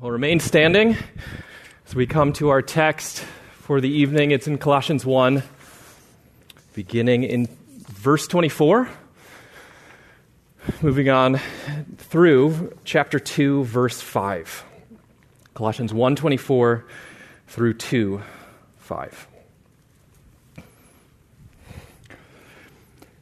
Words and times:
Well, 0.00 0.10
remain 0.10 0.40
standing 0.40 0.96
as 1.86 1.94
we 1.94 2.08
come 2.08 2.32
to 2.34 2.48
our 2.48 2.62
text 2.62 3.20
for 3.60 3.80
the 3.80 3.88
evening. 3.88 4.32
It's 4.32 4.48
in 4.48 4.58
Colossians 4.58 5.06
1, 5.06 5.40
beginning 6.74 7.22
in 7.22 7.46
verse 7.86 8.26
24, 8.26 8.88
moving 10.82 11.10
on 11.10 11.38
through 11.96 12.76
chapter 12.82 13.20
2, 13.20 13.62
verse 13.62 14.00
5. 14.00 14.64
Colossians 15.54 15.94
1 15.94 16.16
24 16.16 16.84
through 17.46 17.74
2 17.74 18.20
5. 18.78 19.28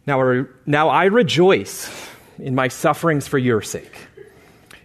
Now, 0.06 0.46
now 0.64 0.88
I 0.88 1.04
rejoice 1.04 2.08
in 2.38 2.54
my 2.54 2.68
sufferings 2.68 3.28
for 3.28 3.36
your 3.36 3.60
sake 3.60 3.94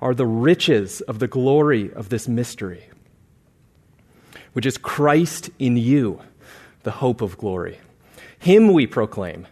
are 0.00 0.14
the 0.14 0.26
riches 0.26 1.00
of 1.02 1.18
the 1.18 1.28
glory 1.28 1.92
of 1.92 2.08
this 2.08 2.28
mystery, 2.28 2.88
which 4.52 4.66
is 4.66 4.78
Christ 4.78 5.50
in 5.58 5.76
you, 5.76 6.20
the 6.82 6.90
hope 6.90 7.20
of 7.20 7.38
glory. 7.38 7.78
Him 8.38 8.72
we 8.72 8.86
proclaim, 8.86 9.46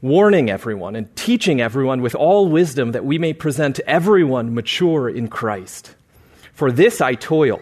warning 0.00 0.50
everyone 0.50 0.96
and 0.96 1.14
teaching 1.14 1.60
everyone 1.60 2.02
with 2.02 2.14
all 2.14 2.48
wisdom 2.48 2.92
that 2.92 3.04
we 3.04 3.18
may 3.18 3.32
present 3.32 3.80
everyone 3.86 4.54
mature 4.54 5.08
in 5.08 5.28
Christ. 5.28 5.94
For 6.52 6.72
this 6.72 7.00
I 7.00 7.14
toil, 7.14 7.60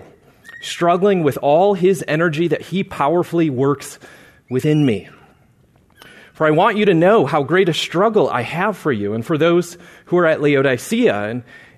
struggling 0.62 1.22
with 1.22 1.38
all 1.38 1.74
his 1.74 2.04
energy 2.08 2.48
that 2.48 2.62
he 2.62 2.84
powerfully 2.84 3.50
works 3.50 3.98
within 4.48 4.84
me. 4.86 5.08
For 6.32 6.46
I 6.46 6.52
want 6.52 6.78
you 6.78 6.86
to 6.86 6.94
know 6.94 7.26
how 7.26 7.42
great 7.42 7.68
a 7.68 7.74
struggle 7.74 8.30
I 8.30 8.40
have 8.40 8.76
for 8.76 8.90
you 8.90 9.12
and 9.12 9.24
for 9.24 9.36
those 9.36 9.76
who 10.06 10.16
are 10.16 10.26
at 10.26 10.40
Laodicea 10.40 11.28
and, 11.28 11.42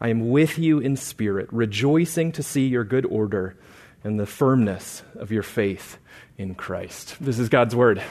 I 0.00 0.08
am 0.08 0.30
with 0.30 0.58
you 0.58 0.78
in 0.78 0.96
spirit, 0.96 1.48
rejoicing 1.52 2.32
to 2.32 2.42
see 2.42 2.66
your 2.66 2.84
good 2.84 3.04
order 3.04 3.56
and 4.02 4.18
the 4.18 4.26
firmness 4.26 5.02
of 5.16 5.30
your 5.30 5.42
faith 5.42 5.98
in 6.38 6.54
Christ. 6.54 7.16
This 7.20 7.38
is 7.38 7.50
God's 7.50 7.76
word. 7.76 8.02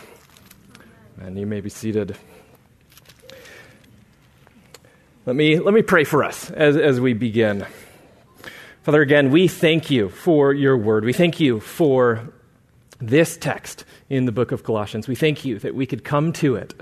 And 1.20 1.38
you 1.38 1.48
may 1.48 1.62
be 1.62 1.70
seated. 1.70 2.16
Let 5.26 5.36
me, 5.36 5.58
let 5.60 5.73
me 5.73 5.82
pray 5.82 6.04
for 6.04 6.23
us 6.23 6.52
as, 6.52 6.77
as 6.77 7.02
we 7.02 7.14
begin. 7.14 7.66
Father, 8.83 9.02
again, 9.02 9.32
we 9.32 9.48
thank 9.48 9.89
you 9.89 10.10
for 10.10 10.54
your 10.54 10.77
word. 10.77 11.06
We 11.06 11.14
thank 11.14 11.39
you 11.39 11.60
for 11.60 12.32
this 13.00 13.36
text 13.36 13.83
in 14.10 14.26
the 14.26 14.32
book 14.32 14.52
of 14.52 14.64
Colossians. 14.64 15.08
We 15.08 15.16
thank 15.16 15.44
you 15.44 15.58
that 15.60 15.73
we 15.73 15.88
could 15.88 16.04
come 16.04 16.33
to 16.33 16.56
it 16.56 16.73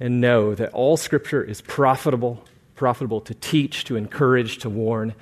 and 0.00 0.20
know 0.20 0.54
that 0.56 0.72
all 0.72 0.96
scripture 0.96 1.42
is 1.42 1.60
profitable 1.60 2.44
profitable 2.74 3.20
to 3.22 3.34
teach, 3.34 3.84
to 3.84 3.96
encourage, 3.96 4.58
to 4.58 4.70
warn. 4.70 5.14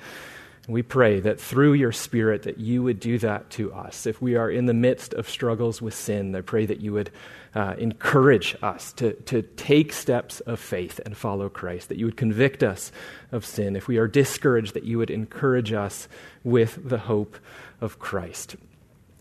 And 0.65 0.73
we 0.73 0.81
pray 0.81 1.19
that 1.19 1.41
through 1.41 1.73
your 1.73 1.91
Spirit 1.91 2.43
that 2.43 2.57
you 2.57 2.83
would 2.83 2.99
do 2.99 3.17
that 3.19 3.49
to 3.51 3.73
us. 3.73 4.05
If 4.05 4.21
we 4.21 4.35
are 4.35 4.49
in 4.49 4.65
the 4.65 4.73
midst 4.73 5.13
of 5.13 5.29
struggles 5.29 5.81
with 5.81 5.93
sin, 5.93 6.33
I 6.35 6.41
pray 6.41 6.65
that 6.65 6.79
you 6.79 6.93
would 6.93 7.11
uh, 7.53 7.75
encourage 7.77 8.55
us 8.61 8.93
to, 8.93 9.13
to 9.13 9.41
take 9.41 9.91
steps 9.91 10.39
of 10.41 10.59
faith 10.59 10.99
and 11.05 11.17
follow 11.17 11.49
Christ, 11.49 11.89
that 11.89 11.97
you 11.97 12.05
would 12.05 12.17
convict 12.17 12.63
us 12.63 12.91
of 13.31 13.45
sin. 13.45 13.75
If 13.75 13.87
we 13.87 13.97
are 13.97 14.07
discouraged, 14.07 14.73
that 14.73 14.85
you 14.85 14.97
would 14.97 15.11
encourage 15.11 15.73
us 15.73 16.07
with 16.43 16.87
the 16.87 16.97
hope 16.97 17.37
of 17.81 17.99
Christ. 17.99 18.55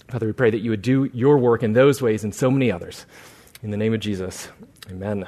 Father, 0.08 0.26
we 0.26 0.32
pray 0.32 0.50
that 0.50 0.60
you 0.60 0.70
would 0.70 0.82
do 0.82 1.10
your 1.12 1.38
work 1.38 1.62
in 1.62 1.72
those 1.72 2.00
ways 2.00 2.22
and 2.22 2.34
so 2.34 2.50
many 2.50 2.70
others. 2.70 3.04
In 3.62 3.70
the 3.70 3.76
name 3.76 3.94
of 3.94 4.00
Jesus, 4.00 4.48
amen. 4.90 5.26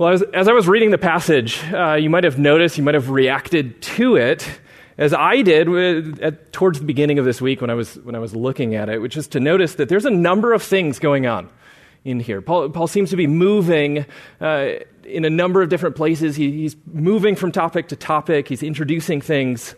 Well, 0.00 0.14
as, 0.14 0.22
as 0.32 0.48
I 0.48 0.54
was 0.54 0.66
reading 0.66 0.92
the 0.92 0.96
passage, 0.96 1.62
uh, 1.74 1.92
you 1.92 2.08
might 2.08 2.24
have 2.24 2.38
noticed, 2.38 2.78
you 2.78 2.82
might 2.82 2.94
have 2.94 3.10
reacted 3.10 3.82
to 3.82 4.16
it 4.16 4.48
as 4.96 5.12
I 5.12 5.42
did 5.42 5.68
with, 5.68 6.18
at, 6.22 6.54
towards 6.54 6.78
the 6.78 6.86
beginning 6.86 7.18
of 7.18 7.26
this 7.26 7.42
week 7.42 7.60
when 7.60 7.68
I, 7.68 7.74
was, 7.74 7.96
when 7.96 8.14
I 8.14 8.18
was 8.18 8.34
looking 8.34 8.74
at 8.74 8.88
it, 8.88 9.02
which 9.02 9.18
is 9.18 9.28
to 9.28 9.40
notice 9.40 9.74
that 9.74 9.90
there's 9.90 10.06
a 10.06 10.10
number 10.10 10.54
of 10.54 10.62
things 10.62 10.98
going 10.98 11.26
on 11.26 11.50
in 12.02 12.18
here. 12.18 12.40
Paul, 12.40 12.70
Paul 12.70 12.86
seems 12.86 13.10
to 13.10 13.16
be 13.16 13.26
moving 13.26 14.06
uh, 14.40 14.68
in 15.04 15.26
a 15.26 15.30
number 15.30 15.60
of 15.60 15.68
different 15.68 15.96
places. 15.96 16.34
He, 16.34 16.50
he's 16.50 16.76
moving 16.86 17.36
from 17.36 17.52
topic 17.52 17.88
to 17.88 17.96
topic, 17.96 18.48
he's 18.48 18.62
introducing 18.62 19.20
things. 19.20 19.74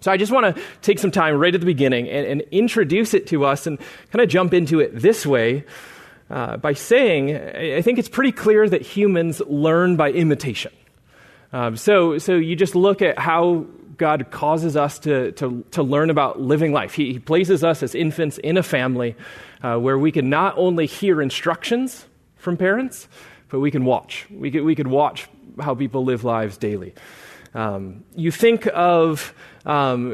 So 0.00 0.10
I 0.10 0.16
just 0.16 0.32
want 0.32 0.56
to 0.56 0.62
take 0.80 0.98
some 0.98 1.10
time 1.10 1.36
right 1.36 1.54
at 1.54 1.60
the 1.60 1.66
beginning 1.66 2.08
and, 2.08 2.26
and 2.26 2.40
introduce 2.52 3.12
it 3.12 3.26
to 3.26 3.44
us 3.44 3.66
and 3.66 3.78
kind 4.12 4.22
of 4.22 4.30
jump 4.30 4.54
into 4.54 4.80
it 4.80 4.98
this 4.98 5.26
way 5.26 5.66
uh, 6.32 6.56
by 6.56 6.72
saying, 6.72 7.36
I 7.36 7.82
think 7.82 7.98
it's 7.98 8.08
pretty 8.08 8.32
clear 8.32 8.66
that 8.66 8.80
humans 8.80 9.42
learn 9.46 9.96
by 9.96 10.10
imitation. 10.10 10.72
Um, 11.52 11.76
so, 11.76 12.16
so 12.16 12.36
you 12.36 12.56
just 12.56 12.74
look 12.74 13.02
at 13.02 13.18
how 13.18 13.66
God 13.98 14.30
causes 14.30 14.74
us 14.74 14.98
to, 15.00 15.32
to, 15.32 15.62
to 15.72 15.82
learn 15.82 16.08
about 16.08 16.40
living 16.40 16.72
life. 16.72 16.94
He, 16.94 17.12
he 17.12 17.18
places 17.18 17.62
us 17.62 17.82
as 17.82 17.94
infants 17.94 18.38
in 18.38 18.56
a 18.56 18.62
family 18.62 19.14
uh, 19.62 19.76
where 19.76 19.98
we 19.98 20.10
can 20.10 20.30
not 20.30 20.56
only 20.56 20.86
hear 20.86 21.20
instructions 21.20 22.06
from 22.36 22.56
parents, 22.56 23.08
but 23.50 23.60
we 23.60 23.70
can 23.70 23.84
watch. 23.84 24.26
We 24.30 24.50
could, 24.50 24.62
we 24.62 24.74
could 24.74 24.86
watch 24.86 25.28
how 25.60 25.74
people 25.74 26.04
live 26.04 26.24
lives 26.24 26.56
daily. 26.56 26.94
Um, 27.54 28.04
you 28.16 28.30
think 28.30 28.66
of 28.72 29.34
um, 29.64 30.12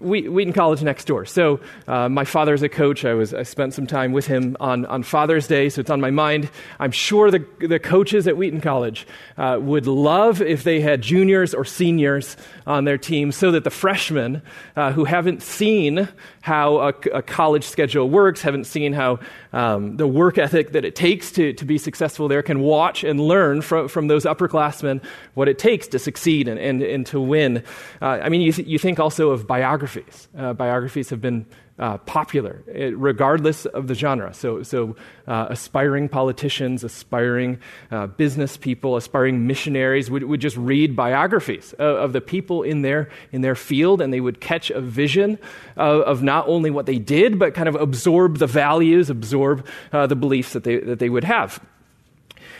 Wheaton 0.00 0.52
College 0.52 0.82
next 0.82 1.06
door. 1.06 1.24
So 1.24 1.60
uh, 1.88 2.08
my 2.08 2.24
father's 2.24 2.62
a 2.62 2.68
coach. 2.68 3.04
I 3.04 3.14
was 3.14 3.32
I 3.32 3.44
spent 3.44 3.72
some 3.74 3.86
time 3.86 4.12
with 4.12 4.26
him 4.26 4.56
on, 4.60 4.84
on 4.86 5.02
Father's 5.02 5.46
Day, 5.46 5.68
so 5.68 5.80
it's 5.80 5.90
on 5.90 6.00
my 6.00 6.10
mind. 6.10 6.50
I'm 6.78 6.90
sure 6.90 7.30
the 7.30 7.44
the 7.60 7.78
coaches 7.78 8.26
at 8.26 8.36
Wheaton 8.36 8.60
College 8.60 9.06
uh, 9.38 9.58
would 9.60 9.86
love 9.86 10.42
if 10.42 10.64
they 10.64 10.80
had 10.80 11.02
juniors 11.02 11.54
or 11.54 11.64
seniors 11.64 12.36
on 12.66 12.84
their 12.84 12.98
team, 12.98 13.32
so 13.32 13.50
that 13.52 13.64
the 13.64 13.70
freshmen 13.70 14.42
uh, 14.76 14.92
who 14.92 15.04
haven't 15.04 15.42
seen 15.42 16.08
how 16.42 16.78
a, 16.78 16.88
a, 17.12 17.22
college 17.22 17.64
schedule 17.64 18.08
works, 18.08 18.40
haven't 18.40 18.64
seen 18.64 18.94
how 18.94 19.18
um, 19.52 19.96
the 19.98 20.06
work 20.06 20.38
ethic 20.38 20.72
that 20.72 20.84
it 20.84 20.96
takes 20.96 21.30
to 21.32 21.52
to 21.54 21.64
be 21.64 21.78
successful 21.78 22.28
there, 22.28 22.42
can 22.42 22.60
watch 22.60 23.04
and 23.04 23.20
learn 23.20 23.62
from 23.62 23.88
from 23.88 24.08
those 24.08 24.24
upperclassmen 24.24 25.02
what 25.34 25.48
it 25.48 25.58
takes 25.58 25.86
to 25.88 25.98
succeed 25.98 26.48
and 26.48 26.58
and, 26.58 26.82
and 26.82 27.06
to 27.06 27.20
win. 27.20 27.62
Uh, 28.02 28.20
I 28.22 28.28
mean, 28.28 28.40
you, 28.40 28.52
you 28.64 28.78
think 28.80 28.98
also 28.98 29.30
of 29.30 29.46
biographies. 29.46 30.28
Uh, 30.36 30.52
biographies 30.52 31.10
have 31.10 31.20
been 31.20 31.46
uh, 31.80 31.96
popular, 31.98 32.62
eh, 32.74 32.90
regardless 32.94 33.64
of 33.64 33.88
the 33.88 33.94
genre. 33.94 34.34
So, 34.34 34.62
so 34.62 34.96
uh, 35.26 35.46
aspiring 35.48 36.10
politicians, 36.10 36.84
aspiring 36.84 37.58
uh, 37.90 38.06
business 38.06 38.58
people, 38.58 38.96
aspiring 38.96 39.46
missionaries 39.46 40.10
would, 40.10 40.24
would 40.24 40.40
just 40.40 40.58
read 40.58 40.94
biographies 40.94 41.72
of, 41.74 41.96
of, 41.96 42.12
the 42.12 42.20
people 42.20 42.62
in 42.62 42.82
their, 42.82 43.08
in 43.32 43.40
their 43.40 43.54
field, 43.54 44.02
and 44.02 44.12
they 44.12 44.20
would 44.20 44.42
catch 44.42 44.70
a 44.70 44.80
vision 44.80 45.38
of, 45.76 46.02
of 46.02 46.22
not 46.22 46.46
only 46.48 46.68
what 46.70 46.84
they 46.84 46.98
did, 46.98 47.38
but 47.38 47.54
kind 47.54 47.68
of 47.68 47.76
absorb 47.76 48.38
the 48.38 48.46
values, 48.46 49.08
absorb 49.08 49.66
uh, 49.92 50.06
the 50.06 50.16
beliefs 50.16 50.52
that 50.52 50.64
they, 50.64 50.76
that 50.80 50.98
they 50.98 51.08
would 51.08 51.24
have. 51.24 51.64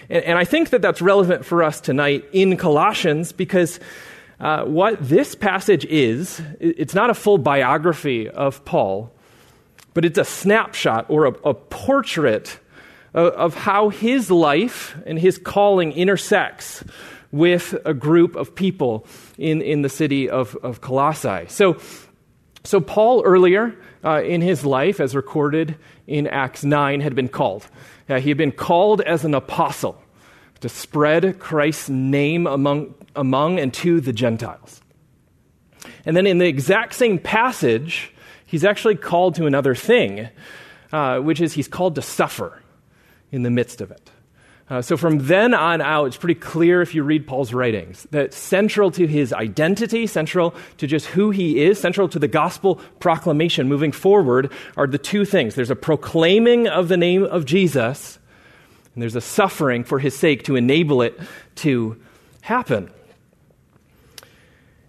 And, 0.08 0.24
and 0.24 0.38
I 0.38 0.44
think 0.44 0.70
that 0.70 0.80
that's 0.80 1.02
relevant 1.02 1.44
for 1.44 1.62
us 1.62 1.78
tonight 1.78 2.24
in 2.32 2.56
Colossians 2.56 3.32
because 3.32 3.80
uh, 4.40 4.64
what 4.64 4.96
this 5.06 5.34
passage 5.34 5.84
is, 5.84 6.40
it's 6.58 6.94
not 6.94 7.10
a 7.10 7.14
full 7.14 7.36
biography 7.36 8.28
of 8.28 8.64
Paul, 8.64 9.12
but 9.92 10.04
it's 10.04 10.18
a 10.18 10.24
snapshot 10.24 11.06
or 11.08 11.26
a, 11.26 11.32
a 11.44 11.54
portrait 11.54 12.58
of, 13.12 13.32
of 13.34 13.54
how 13.54 13.90
his 13.90 14.30
life 14.30 14.96
and 15.04 15.18
his 15.18 15.36
calling 15.36 15.92
intersects 15.92 16.82
with 17.32 17.76
a 17.84 17.92
group 17.92 18.34
of 18.34 18.54
people 18.54 19.06
in, 19.36 19.60
in 19.60 19.82
the 19.82 19.88
city 19.88 20.28
of, 20.28 20.56
of 20.62 20.80
Colossae. 20.80 21.46
So, 21.48 21.78
So, 22.64 22.80
Paul 22.80 23.22
earlier 23.24 23.74
uh, 24.04 24.22
in 24.22 24.40
his 24.40 24.64
life, 24.64 25.00
as 25.00 25.14
recorded 25.14 25.76
in 26.06 26.26
Acts 26.26 26.64
9, 26.64 27.00
had 27.00 27.14
been 27.14 27.28
called. 27.28 27.66
Uh, 28.08 28.20
he 28.20 28.30
had 28.30 28.38
been 28.38 28.52
called 28.52 29.00
as 29.02 29.24
an 29.24 29.34
apostle 29.34 30.02
to 30.60 30.68
spread 30.68 31.38
Christ's 31.38 31.88
name 31.88 32.46
among, 32.46 32.94
among 33.16 33.58
and 33.58 33.72
to 33.74 34.00
the 34.00 34.12
Gentiles. 34.12 34.80
And 36.04 36.16
then 36.16 36.26
in 36.26 36.38
the 36.38 36.46
exact 36.46 36.94
same 36.94 37.18
passage, 37.18 38.12
he's 38.46 38.64
actually 38.64 38.96
called 38.96 39.34
to 39.36 39.46
another 39.46 39.74
thing, 39.74 40.28
uh, 40.92 41.18
which 41.20 41.40
is 41.40 41.54
he's 41.54 41.68
called 41.68 41.94
to 41.94 42.02
suffer 42.02 42.62
in 43.30 43.42
the 43.42 43.50
midst 43.50 43.80
of 43.80 43.90
it. 43.90 44.10
Uh, 44.70 44.80
so 44.80 44.96
from 44.96 45.18
then 45.26 45.52
on 45.52 45.80
out, 45.80 46.04
it's 46.04 46.16
pretty 46.16 46.38
clear 46.38 46.80
if 46.80 46.94
you 46.94 47.02
read 47.02 47.26
Paul's 47.26 47.52
writings 47.52 48.06
that 48.12 48.32
central 48.32 48.92
to 48.92 49.04
his 49.04 49.32
identity, 49.32 50.06
central 50.06 50.54
to 50.76 50.86
just 50.86 51.06
who 51.06 51.30
he 51.30 51.60
is, 51.60 51.80
central 51.80 52.08
to 52.08 52.20
the 52.20 52.28
gospel 52.28 52.76
proclamation 53.00 53.68
moving 53.68 53.90
forward 53.90 54.52
are 54.76 54.86
the 54.86 54.96
two 54.96 55.24
things. 55.24 55.56
There's 55.56 55.72
a 55.72 55.76
proclaiming 55.76 56.68
of 56.68 56.86
the 56.86 56.96
name 56.96 57.24
of 57.24 57.46
Jesus, 57.46 58.19
and 58.94 59.02
there's 59.02 59.16
a 59.16 59.20
suffering 59.20 59.84
for 59.84 59.98
his 59.98 60.16
sake 60.16 60.44
to 60.44 60.56
enable 60.56 61.02
it 61.02 61.18
to 61.56 62.00
happen. 62.42 62.90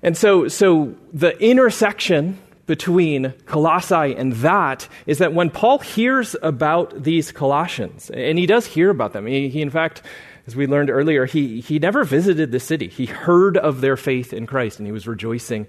And 0.04 0.18
so, 0.18 0.48
so 0.48 0.96
the 1.14 1.38
intersection 1.40 2.40
between 2.66 3.34
Colossae 3.46 4.16
and 4.16 4.34
that 4.34 4.88
is 5.06 5.20
that 5.20 5.34
when 5.34 5.50
Paul 5.50 5.80
hears 5.80 6.36
about 6.42 7.04
these 7.04 7.32
Colossians, 7.32 8.10
and 8.10 8.40
he 8.40 8.46
does 8.46 8.66
hear 8.66 8.90
about 8.90 9.14
them, 9.14 9.28
he, 9.28 9.50
he, 9.50 9.62
in 9.62 9.70
fact, 9.70 10.02
as 10.48 10.56
we 10.56 10.66
learned 10.66 10.90
earlier, 10.90 11.26
he, 11.26 11.62
he 11.62 11.78
never 11.78 12.04
visited 12.04 12.52
the 12.52 12.60
city. 12.60 12.88
He 12.88 13.06
heard 13.06 13.58
of 13.58 13.82
their 13.82 13.98
faith 13.98 14.34
in 14.34 14.48
Christ 14.48 14.80
and 14.80 14.88
he 14.88 14.92
was 14.92 15.08
rejoicing 15.08 15.68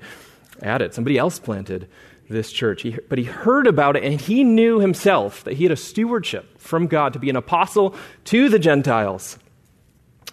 at 0.62 0.80
it. 0.80 0.94
Somebody 0.94 1.18
else 1.18 1.38
planted 1.38 1.88
this 2.28 2.52
church, 2.52 2.82
he, 2.82 2.96
but 3.08 3.18
he 3.18 3.24
heard 3.24 3.66
about 3.66 3.96
it 3.96 4.04
and 4.04 4.20
he 4.20 4.44
knew 4.44 4.78
himself 4.80 5.44
that 5.44 5.54
he 5.54 5.64
had 5.64 5.72
a 5.72 5.76
stewardship 5.76 6.58
from 6.58 6.86
God 6.86 7.12
to 7.12 7.18
be 7.18 7.30
an 7.30 7.36
apostle 7.36 7.94
to 8.24 8.48
the 8.48 8.58
Gentiles, 8.58 9.38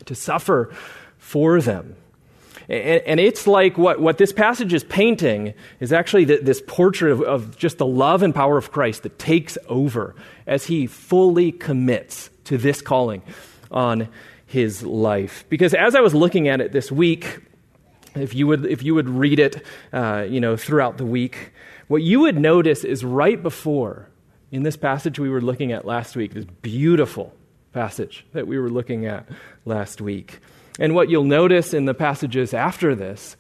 to 0.06 0.16
suffer 0.16 0.74
for 1.18 1.62
them. 1.62 1.96
And, 2.68 3.02
and, 3.06 3.20
it's 3.20 3.48
like 3.48 3.78
what, 3.78 4.00
what 4.00 4.20
this 4.20 4.32
passage 4.32 4.74
is 4.74 4.84
painting 4.84 5.56
is 5.80 5.92
actually 5.92 6.26
the, 6.26 6.38
this 6.38 6.62
portrait 6.68 7.12
of, 7.12 7.22
of 7.22 7.58
just 7.58 7.80
the 7.80 7.86
love 7.86 8.22
and 8.22 8.34
power 8.34 8.58
of 8.58 8.72
Christ 8.72 9.04
that 9.04 9.18
takes 9.18 9.58
over 9.68 10.16
as 10.46 10.66
he 10.66 10.86
fully 10.86 11.52
commits 11.52 12.30
to 12.46 12.58
this 12.60 12.82
calling 12.82 13.24
on 13.72 14.08
his 14.46 14.84
life. 14.84 15.46
Because 15.50 15.74
as 15.74 15.96
I 15.96 16.02
was 16.02 16.14
looking 16.14 16.48
at 16.48 16.62
it 16.62 16.72
this 16.72 16.92
week, 16.92 17.40
if 18.16 18.36
you 18.36 18.46
would, 18.48 18.66
if 18.66 18.84
you 18.84 18.96
would 18.96 19.10
read 19.10 19.40
it 19.40 19.64
uh, 19.92 20.26
you 20.30 20.40
know, 20.40 20.56
throughout 20.56 20.98
the 20.98 21.06
week, 21.06 21.52
what 21.90 22.02
you 22.04 22.22
would 22.22 22.38
notice 22.40 22.84
is 22.84 23.04
right 23.04 23.42
before, 23.42 24.08
in 24.52 24.64
this 24.64 24.78
passage 24.78 25.20
we 25.20 25.30
were 25.30 25.42
looking 25.42 25.72
at 25.72 25.86
last 25.86 26.16
week, 26.16 26.34
this 26.34 26.46
beautiful 26.62 27.34
passage 27.74 28.26
that 28.34 28.48
we 28.48 28.58
were 28.58 28.70
looking 28.70 29.06
at 29.06 29.28
last 29.66 30.00
week. 30.00 30.40
And 30.80 30.96
what 30.96 31.10
you'll 31.10 31.24
notice 31.24 31.74
in 31.74 31.86
the 31.86 31.94
passages 31.94 32.54
after 32.54 32.96
this 32.96 33.36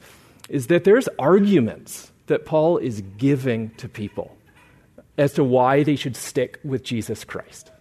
is 0.50 0.68
that 0.68 0.84
there's 0.84 1.08
arguments 1.20 2.12
that 2.26 2.46
Paul 2.46 2.80
is 2.80 3.02
giving 3.18 3.70
to 3.78 3.88
people 3.88 4.36
as 5.18 5.34
to 5.34 5.44
why 5.44 5.84
they 5.84 5.96
should 5.96 6.16
stick 6.16 6.60
with 6.64 6.84
Jesus 6.84 7.24
Christ. 7.24 7.72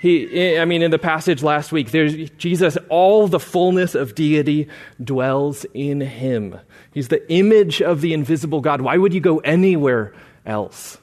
He, 0.00 0.58
I 0.58 0.64
mean, 0.64 0.82
in 0.82 0.90
the 0.90 0.98
passage 0.98 1.42
last 1.42 1.72
week, 1.72 1.92
there's 1.92 2.30
Jesus, 2.30 2.76
all 2.88 3.26
the 3.28 3.40
fullness 3.40 3.94
of 3.94 4.14
deity 4.14 4.68
dwells 5.02 5.64
in 5.72 6.00
him. 6.00 6.58
He's 6.94 7.08
the 7.08 7.30
image 7.30 7.82
of 7.82 8.00
the 8.00 8.14
invisible 8.14 8.60
God. 8.60 8.80
Why 8.80 8.96
would 8.96 9.12
you 9.12 9.20
go 9.20 9.38
anywhere 9.38 10.14
else? 10.46 10.96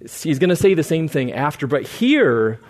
He's 0.00 0.38
going 0.38 0.50
to 0.50 0.56
say 0.56 0.74
the 0.74 0.84
same 0.84 1.08
thing 1.08 1.32
after, 1.32 1.66
but 1.66 1.82
here 1.82 2.60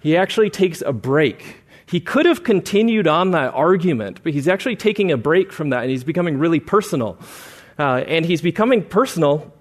he 0.00 0.16
actually 0.16 0.50
takes 0.50 0.82
a 0.82 0.92
break 0.92 1.62
he 1.86 2.00
could 2.00 2.26
have 2.26 2.42
continued 2.42 3.06
on 3.06 3.30
that 3.30 3.54
argument, 3.54 4.20
but 4.24 4.32
he's 4.32 4.48
actually 4.48 4.76
taking 4.76 5.12
a 5.12 5.16
break 5.16 5.52
from 5.52 5.70
that 5.70 5.82
and 5.82 5.90
he's 5.90 6.04
becoming 6.04 6.38
really 6.38 6.58
personal. 6.58 7.16
Uh, 7.78 8.02
and 8.06 8.26
he's 8.26 8.42
becoming 8.42 8.82
personal 8.82 9.52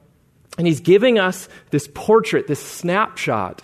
and 0.58 0.66
he's 0.66 0.80
giving 0.80 1.20
us 1.20 1.48
this 1.70 1.88
portrait, 1.94 2.48
this 2.48 2.62
snapshot 2.62 3.62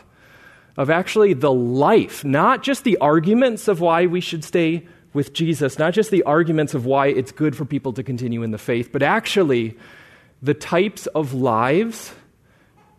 of 0.77 0.89
actually 0.89 1.33
the 1.33 1.51
life, 1.51 2.23
not 2.23 2.61
just 2.61 2.83
the 2.83 2.97
arguments 2.97 3.67
of 3.67 3.81
why 3.81 4.05
we 4.05 4.21
should 4.21 4.43
stay 4.43 4.87
with 5.13 5.33
Jesus, 5.33 5.77
not 5.77 5.93
just 5.93 6.11
the 6.11 6.23
arguments 6.23 6.73
of 6.73 6.85
why 6.85 7.07
it's 7.07 7.31
good 7.31 7.55
for 7.55 7.65
people 7.65 7.93
to 7.93 8.03
continue 8.03 8.43
in 8.43 8.51
the 8.51 8.57
faith, 8.57 8.91
but 8.91 9.03
actually 9.03 9.77
the 10.41 10.53
types 10.53 11.05
of 11.07 11.33
lives 11.33 12.13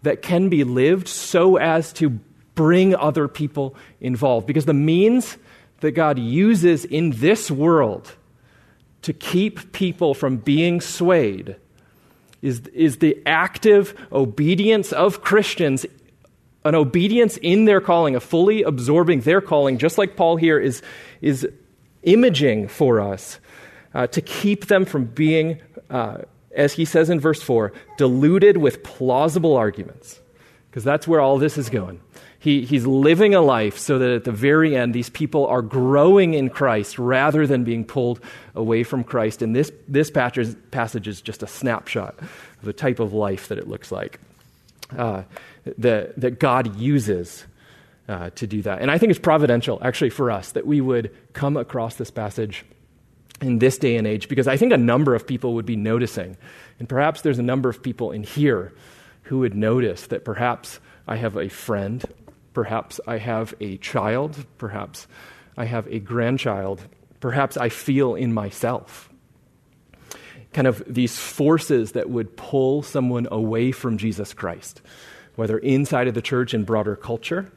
that 0.03 0.23
can 0.23 0.49
be 0.49 0.65
lived 0.65 1.09
so 1.09 1.57
as 1.57 1.93
to 1.95 2.11
bring 2.55 2.95
other 2.95 3.29
people 3.29 3.75
involved. 4.01 4.47
Because 4.47 4.67
the 4.67 4.75
means 4.75 5.39
that 5.81 5.93
God 5.93 6.19
uses 6.19 6.85
in 6.85 7.11
this 7.11 7.51
world 7.51 8.15
to 9.03 9.13
keep 9.13 9.73
people 9.73 10.15
from 10.15 10.37
being 10.37 10.81
swayed 10.81 11.57
is, 12.41 12.61
is 12.69 12.99
the 12.99 13.21
active 13.25 13.95
obedience 14.13 14.93
of 14.93 15.23
Christians, 15.23 15.87
an 16.65 16.75
obedience 16.75 17.37
in 17.39 17.65
their 17.65 17.81
calling, 17.81 18.15
a 18.15 18.21
fully 18.21 18.63
absorbing 18.63 19.21
their 19.21 19.41
calling, 19.41 19.79
just 19.79 19.99
like 19.99 20.17
Paul 20.17 20.37
here 20.37 20.59
is, 20.59 20.83
is 21.21 21.49
imaging 22.03 22.69
for 22.69 23.01
us 23.01 23.39
uh, 23.95 24.07
to 24.09 24.21
keep 24.21 24.67
them 24.67 24.85
from 24.85 25.05
being, 25.05 25.61
uh, 25.91 26.19
as 26.55 26.75
he 26.75 26.85
says 26.85 27.11
in 27.11 27.21
verse 27.21 27.43
4, 27.43 27.73
deluded 27.99 28.57
with 28.57 28.83
plausible 28.83 29.57
arguments. 29.57 30.21
Because 30.71 30.85
that's 30.85 31.07
where 31.07 31.21
all 31.21 31.39
this 31.39 31.59
is 31.59 31.69
going. 31.69 32.01
He, 32.39 32.65
he's 32.65 32.87
living 32.87 33.35
a 33.35 33.41
life 33.41 33.79
so 33.79 33.99
that 34.01 34.11
at 34.11 34.25
the 34.25 34.33
very 34.33 34.75
end, 34.75 34.95
these 34.95 35.11
people 35.11 35.47
are 35.47 35.63
growing 35.63 36.35
in 36.35 36.51
Christ 36.51 36.99
rather 36.99 37.47
than 37.47 37.63
being 37.63 37.85
pulled 37.85 38.21
away 38.57 38.83
from 38.83 39.05
Christ. 39.05 39.43
And 39.43 39.55
this, 39.55 39.71
this 39.87 40.11
passage, 40.11 40.57
passage 40.73 41.07
is 41.07 41.21
just 41.21 41.45
a 41.45 41.47
snapshot 41.47 42.19
of 42.19 42.63
the 42.63 42.73
type 42.73 42.99
of 42.99 43.13
life 43.13 43.47
that 43.49 43.59
it 43.59 43.69
looks 43.69 43.93
like 43.93 44.19
uh, 44.97 45.23
that, 45.79 46.19
that 46.21 46.41
God 46.41 46.77
uses 46.77 47.47
uh, 48.13 48.31
to 48.31 48.47
do 48.47 48.63
that. 48.63 48.81
And 48.81 48.91
I 48.91 48.99
think 48.99 49.11
it's 49.11 49.19
providential, 49.19 49.79
actually, 49.83 50.11
for 50.11 50.31
us 50.31 50.53
that 50.53 50.67
we 50.67 50.81
would 50.81 51.11
come 51.33 51.57
across 51.57 51.97
this 51.97 52.11
passage 52.11 52.65
in 53.41 53.59
this 53.59 53.79
day 53.79 53.97
and 53.97 54.07
age 54.07 54.29
because 54.29 54.47
I 54.47 54.57
think 54.57 54.73
a 54.73 54.77
number 54.77 55.15
of 55.15 55.27
people 55.27 55.55
would 55.55 55.67
be 55.67 55.77
noticing. 55.77 56.37
And 56.79 56.89
perhaps 56.89 57.23
there's 57.23 57.39
a 57.39 57.43
number 57.43 57.69
of 57.69 57.83
people 57.83 58.13
in 58.13 58.23
here 58.23 58.73
who 59.25 59.39
would 59.41 59.55
notice 59.55 60.07
that 60.09 60.25
perhaps 60.25 60.79
I 61.09 61.17
have 61.17 61.37
a 61.37 61.49
friend 61.49 62.05
Perhaps 62.53 63.01
I 63.07 63.19
have 63.19 63.55
a 63.61 63.79
child. 63.79 64.45
Perhaps 64.59 65.07
I 65.57 65.65
have 65.65 65.87
a 65.89 65.99
grandchild. 65.99 66.83
Perhaps 67.21 67.57
I 67.57 67.69
feel 67.69 68.15
in 68.15 68.33
myself 68.33 69.09
kind 70.53 70.67
of 70.67 70.83
these 70.87 71.19
forces 71.19 71.93
that 71.93 72.11
would 72.11 72.37
pull 72.37 72.83
someone 72.83 73.27
away 73.31 73.73
from 73.73 73.97
Jesus 73.97 74.35
Christ, 74.35 74.83
whether 75.35 75.57
inside 75.57 76.09
of 76.09 76.15
the 76.15 76.21
church 76.21 76.53
and 76.53 76.67
broader 76.67 76.95
culture. 76.95 77.51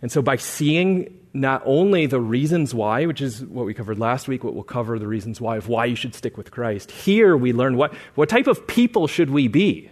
And 0.00 0.12
so, 0.12 0.22
by 0.22 0.36
seeing 0.36 1.14
not 1.34 1.62
only 1.64 2.06
the 2.06 2.20
reasons 2.20 2.74
why, 2.74 3.06
which 3.06 3.20
is 3.20 3.44
what 3.44 3.66
we 3.66 3.74
covered 3.74 3.98
last 3.98 4.28
week, 4.28 4.44
what 4.44 4.54
we'll 4.54 4.64
cover 4.64 4.98
the 4.98 5.06
reasons 5.06 5.40
why 5.40 5.56
of 5.56 5.68
why 5.68 5.84
you 5.84 5.96
should 5.96 6.14
stick 6.14 6.36
with 6.36 6.50
Christ, 6.50 6.90
here 6.90 7.36
we 7.36 7.52
learn 7.52 7.76
what, 7.76 7.94
what 8.14 8.28
type 8.28 8.46
of 8.46 8.66
people 8.66 9.06
should 9.06 9.30
we 9.30 9.48
be? 9.48 9.90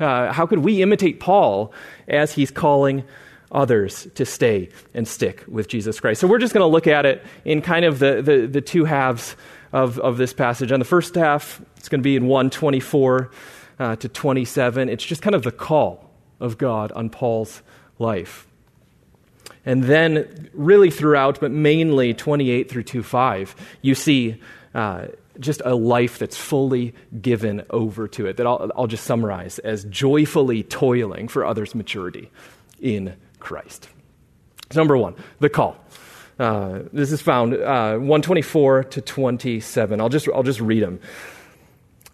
Uh, 0.00 0.32
how 0.32 0.46
could 0.46 0.60
we 0.60 0.82
imitate 0.82 1.20
Paul 1.20 1.72
as 2.08 2.32
he's 2.32 2.50
calling 2.50 3.04
others 3.52 4.08
to 4.14 4.24
stay 4.24 4.70
and 4.94 5.06
stick 5.06 5.44
with 5.46 5.68
Jesus 5.68 6.00
Christ. 6.00 6.20
So 6.20 6.26
we're 6.26 6.38
just 6.38 6.54
going 6.54 6.62
to 6.62 6.72
look 6.72 6.86
at 6.86 7.06
it 7.06 7.24
in 7.44 7.60
kind 7.60 7.84
of 7.84 7.98
the, 7.98 8.22
the, 8.22 8.46
the, 8.46 8.60
two 8.60 8.84
halves 8.84 9.36
of, 9.72 9.98
of 9.98 10.16
this 10.16 10.32
passage. 10.32 10.72
On 10.72 10.78
the 10.78 10.84
first 10.84 11.14
half, 11.14 11.60
it's 11.76 11.88
going 11.88 12.00
to 12.00 12.04
be 12.04 12.16
in 12.16 12.26
124 12.26 13.30
uh, 13.78 13.96
to 13.96 14.08
27. 14.08 14.88
It's 14.88 15.04
just 15.04 15.22
kind 15.22 15.34
of 15.36 15.42
the 15.42 15.52
call 15.52 16.10
of 16.40 16.58
God 16.58 16.92
on 16.92 17.10
Paul's 17.10 17.62
life. 17.98 18.46
And 19.64 19.84
then, 19.84 20.50
really 20.52 20.90
throughout, 20.90 21.40
but 21.40 21.52
mainly 21.52 22.14
28 22.14 22.68
through 22.68 22.82
2 22.82 23.02
5, 23.02 23.54
you 23.80 23.94
see 23.94 24.40
uh, 24.74 25.06
just 25.38 25.62
a 25.64 25.74
life 25.74 26.18
that's 26.18 26.36
fully 26.36 26.94
given 27.20 27.64
over 27.70 28.08
to 28.08 28.26
it, 28.26 28.36
that 28.38 28.46
I'll, 28.46 28.70
I'll 28.76 28.86
just 28.86 29.04
summarize 29.04 29.58
as 29.60 29.84
joyfully 29.84 30.62
toiling 30.62 31.28
for 31.28 31.44
others' 31.44 31.74
maturity 31.74 32.30
in 32.80 33.14
Christ. 33.38 33.88
So 34.70 34.80
number 34.80 34.96
one, 34.96 35.14
the 35.38 35.48
call. 35.48 35.76
Uh, 36.38 36.80
this 36.92 37.12
is 37.12 37.20
found 37.20 37.54
uh, 37.54 37.92
124 37.92 38.84
to 38.84 39.00
27. 39.00 40.00
I'll 40.00 40.08
just, 40.08 40.28
I'll 40.28 40.42
just 40.42 40.60
read 40.60 40.82
them. 40.82 40.98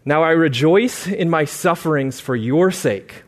Now 0.04 0.22
I 0.22 0.30
rejoice 0.30 1.06
in 1.06 1.30
my 1.30 1.44
sufferings 1.44 2.20
for 2.20 2.34
your 2.34 2.70
sake. 2.70 3.22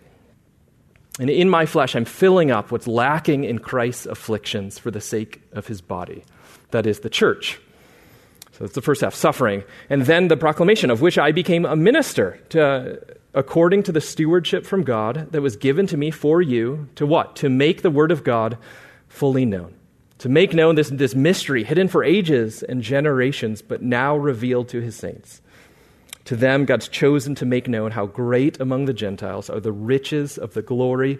And 1.20 1.28
in 1.28 1.50
my 1.50 1.66
flesh, 1.66 1.94
I'm 1.94 2.06
filling 2.06 2.50
up 2.50 2.72
what's 2.72 2.86
lacking 2.86 3.44
in 3.44 3.58
Christ's 3.58 4.06
afflictions 4.06 4.78
for 4.78 4.90
the 4.90 5.02
sake 5.02 5.42
of 5.52 5.66
his 5.66 5.82
body, 5.82 6.24
that 6.70 6.86
is, 6.86 7.00
the 7.00 7.10
church. 7.10 7.60
So 8.52 8.64
that's 8.64 8.74
the 8.74 8.80
first 8.80 9.02
half, 9.02 9.14
suffering. 9.14 9.62
And 9.90 10.06
then 10.06 10.28
the 10.28 10.38
proclamation, 10.38 10.90
of 10.90 11.02
which 11.02 11.18
I 11.18 11.30
became 11.30 11.66
a 11.66 11.76
minister, 11.76 12.40
to, 12.48 13.02
according 13.34 13.82
to 13.82 13.92
the 13.92 14.00
stewardship 14.00 14.64
from 14.64 14.82
God 14.82 15.30
that 15.32 15.42
was 15.42 15.56
given 15.56 15.86
to 15.88 15.98
me 15.98 16.10
for 16.10 16.40
you, 16.40 16.88
to 16.94 17.04
what? 17.04 17.36
To 17.36 17.50
make 17.50 17.82
the 17.82 17.90
word 17.90 18.12
of 18.12 18.24
God 18.24 18.56
fully 19.08 19.44
known. 19.44 19.74
To 20.20 20.30
make 20.30 20.54
known 20.54 20.74
this, 20.74 20.88
this 20.88 21.14
mystery 21.14 21.64
hidden 21.64 21.88
for 21.88 22.02
ages 22.02 22.62
and 22.62 22.80
generations, 22.80 23.60
but 23.60 23.82
now 23.82 24.16
revealed 24.16 24.70
to 24.70 24.80
his 24.80 24.96
saints. 24.96 25.42
To 26.26 26.36
them, 26.36 26.64
God's 26.64 26.88
chosen 26.88 27.34
to 27.36 27.46
make 27.46 27.68
known 27.68 27.90
how 27.92 28.06
great 28.06 28.60
among 28.60 28.84
the 28.84 28.92
Gentiles 28.92 29.50
are 29.50 29.60
the 29.60 29.72
riches 29.72 30.38
of 30.38 30.54
the 30.54 30.62
glory 30.62 31.18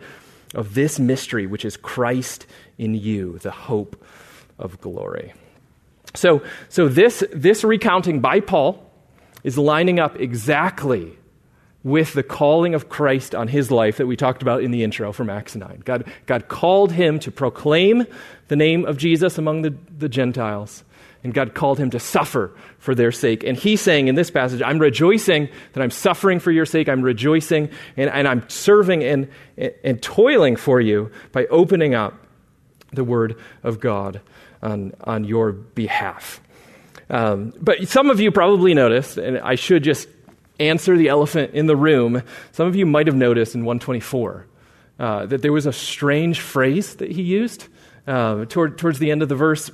of 0.55 0.75
this 0.75 0.99
mystery, 0.99 1.47
which 1.47 1.65
is 1.65 1.77
Christ 1.77 2.47
in 2.79 2.95
you, 2.95 3.39
the 3.39 3.51
hope 3.51 4.03
of 4.59 4.81
glory. 4.81 5.33
So, 6.15 6.43
so 6.69 6.89
this, 6.89 7.25
this 7.33 7.65
recounting 7.65 8.21
by 8.21 8.41
Paul 8.41 8.85
is 9.45 9.57
lining 9.57 10.01
up 10.01 10.19
exactly 10.21 11.17
with 11.83 12.13
the 12.13 12.23
calling 12.23 12.75
of 12.75 12.89
Christ 12.89 13.35
on 13.35 13.49
his 13.49 13.71
life 13.71 13.97
that 13.97 14.07
we 14.07 14.17
talked 14.17 14.43
about 14.43 14.63
in 14.63 14.71
the 14.71 14.85
intro 14.85 15.13
from 15.13 15.31
Acts 15.31 15.57
9. 15.57 15.83
God, 15.85 16.05
God 16.27 16.49
called 16.49 16.93
him 16.93 17.19
to 17.21 17.31
proclaim 17.31 18.07
the 18.49 18.57
name 18.57 18.85
of 18.85 18.99
Jesus 18.99 19.39
among 19.39 19.63
the, 19.63 19.75
the 19.97 20.09
Gentiles, 20.09 20.85
and 21.23 21.35
God 21.35 21.55
called 21.55 21.79
him 21.79 21.91
to 21.91 22.01
suffer 22.01 22.55
for 22.79 22.95
their 22.95 23.13
sake. 23.13 23.45
And 23.45 23.57
he's 23.57 23.81
saying 23.81 24.09
in 24.09 24.15
this 24.15 24.31
passage, 24.31 24.63
I'm 24.63 24.79
rejoicing 24.79 25.49
that 25.73 25.83
I'm 25.83 25.91
suffering 25.91 26.41
for 26.41 26.51
your 26.51 26.67
sake. 26.67 26.89
I'm 26.89 27.03
rejoicing 27.03 27.71
and, 27.97 28.11
and 28.11 28.27
I'm 28.27 28.49
serving 28.49 29.05
and, 29.05 29.29
and 29.85 30.03
toiling 30.03 30.57
for 30.57 30.81
you 30.81 31.11
by 31.33 31.47
opening 31.47 31.95
up 31.95 32.15
the 32.93 33.05
word 33.05 33.39
of 33.63 33.81
God 33.81 34.21
on, 34.63 34.95
on 35.05 35.25
your 35.25 35.53
behalf. 35.53 36.41
Um, 37.09 37.53
but 37.61 37.87
some 37.89 38.09
of 38.09 38.21
you 38.21 38.31
probably 38.31 38.73
noticed, 38.73 39.19
and 39.19 39.39
I 39.39 39.57
should 39.57 39.83
just 39.83 40.09
answer 40.59 40.97
the 40.97 41.09
elephant 41.09 41.55
in 41.55 41.67
the 41.67 41.77
room. 41.77 42.23
Some 42.53 42.67
of 42.67 42.77
you 42.77 42.87
might 42.87 43.07
have 43.07 43.17
noticed 43.17 43.55
in 43.55 43.65
124 43.65 44.47
uh, 44.99 45.27
that 45.27 45.43
there 45.43 45.53
was 45.53 45.67
a 45.67 45.73
strange 45.73 46.41
phrase 46.41 46.97
that 46.97 47.11
he 47.11 47.23
used 47.23 47.67
uh, 48.07 48.45
toward, 48.45 48.79
towards 48.79 48.99
the 48.99 49.11
end 49.11 49.23
of 49.23 49.29
the 49.29 49.35
verse. 49.35 49.71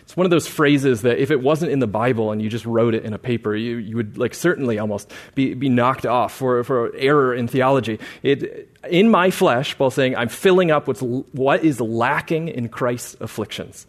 It's 0.00 0.16
one 0.16 0.24
of 0.24 0.30
those 0.30 0.46
phrases 0.46 1.02
that 1.02 1.18
if 1.18 1.30
it 1.30 1.40
wasn't 1.42 1.72
in 1.72 1.78
the 1.78 1.86
Bible 1.86 2.32
and 2.32 2.40
you 2.40 2.48
just 2.48 2.64
wrote 2.64 2.94
it 2.94 3.04
in 3.04 3.12
a 3.12 3.18
paper, 3.18 3.54
you, 3.54 3.76
you 3.76 3.96
would 3.96 4.18
like 4.18 4.34
certainly 4.34 4.78
almost 4.78 5.10
be, 5.34 5.54
be 5.54 5.68
knocked 5.68 6.06
off 6.06 6.34
for, 6.34 6.64
for 6.64 6.94
error 6.96 7.34
in 7.34 7.48
theology. 7.48 7.98
It, 8.22 8.70
in 8.88 9.10
my 9.10 9.30
flesh, 9.30 9.76
Paul 9.76 9.90
saying, 9.90 10.16
I'm 10.16 10.28
filling 10.28 10.70
up 10.70 10.88
what's, 10.88 11.02
what 11.02 11.64
is 11.64 11.80
lacking 11.80 12.48
in 12.48 12.68
Christ's 12.68 13.16
afflictions 13.20 13.86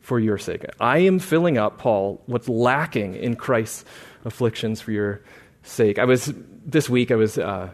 for 0.00 0.20
your 0.20 0.38
sake. 0.38 0.64
I 0.80 0.98
am 0.98 1.18
filling 1.18 1.58
up, 1.58 1.78
Paul, 1.78 2.22
what's 2.26 2.48
lacking 2.48 3.14
in 3.14 3.36
Christ's 3.36 3.84
afflictions 4.24 4.80
for 4.80 4.92
your 4.92 5.22
sake. 5.62 5.98
I 5.98 6.04
was, 6.04 6.32
this 6.64 6.88
week, 6.90 7.10
I 7.10 7.16
was 7.16 7.38
uh, 7.38 7.70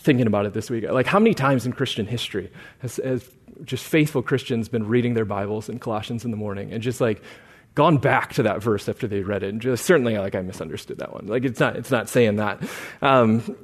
thinking 0.00 0.26
about 0.26 0.46
it 0.46 0.52
this 0.52 0.70
week. 0.70 0.84
Like, 0.90 1.06
how 1.06 1.18
many 1.18 1.34
times 1.34 1.64
in 1.64 1.72
Christian 1.72 2.06
history 2.06 2.50
has, 2.80 2.96
has 2.96 3.28
just 3.64 3.84
faithful 3.84 4.22
Christians 4.22 4.68
been 4.68 4.86
reading 4.86 5.14
their 5.14 5.24
Bibles 5.24 5.68
in 5.68 5.78
Colossians 5.78 6.24
in 6.24 6.30
the 6.30 6.36
morning 6.36 6.72
and 6.72 6.82
just 6.82 7.00
like 7.00 7.22
gone 7.74 7.98
back 7.98 8.32
to 8.34 8.42
that 8.44 8.62
verse 8.62 8.88
after 8.88 9.06
they 9.06 9.20
read 9.20 9.42
it? 9.42 9.48
And 9.48 9.60
just 9.60 9.84
certainly, 9.84 10.16
like, 10.16 10.34
I 10.34 10.42
misunderstood 10.42 10.98
that 10.98 11.12
one. 11.12 11.26
Like, 11.26 11.44
it's 11.44 11.60
not, 11.60 11.76
it's 11.76 11.90
not 11.90 12.08
saying 12.08 12.36
that. 12.36 12.62
Um, 13.02 13.56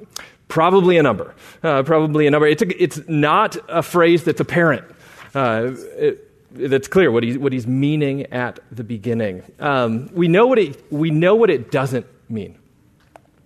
probably 0.47 0.97
a 0.97 1.03
number. 1.03 1.33
Uh, 1.63 1.83
probably 1.83 2.27
a 2.27 2.31
number. 2.31 2.47
It's, 2.47 2.61
a, 2.61 2.83
it's 2.83 2.99
not 3.07 3.57
a 3.69 3.81
phrase 3.81 4.23
that's 4.23 4.41
apparent. 4.41 4.85
Uh, 5.33 5.71
it, 5.97 6.27
that's 6.53 6.89
clear 6.89 7.11
what, 7.11 7.23
he, 7.23 7.37
what 7.37 7.53
he's 7.53 7.65
meaning 7.65 8.25
at 8.33 8.59
the 8.71 8.83
beginning. 8.83 9.43
Um, 9.59 10.09
we, 10.13 10.27
know 10.27 10.47
what 10.47 10.59
it, 10.59 10.91
we 10.91 11.09
know 11.09 11.35
what 11.35 11.49
it 11.49 11.71
doesn't 11.71 12.05
mean. 12.29 12.57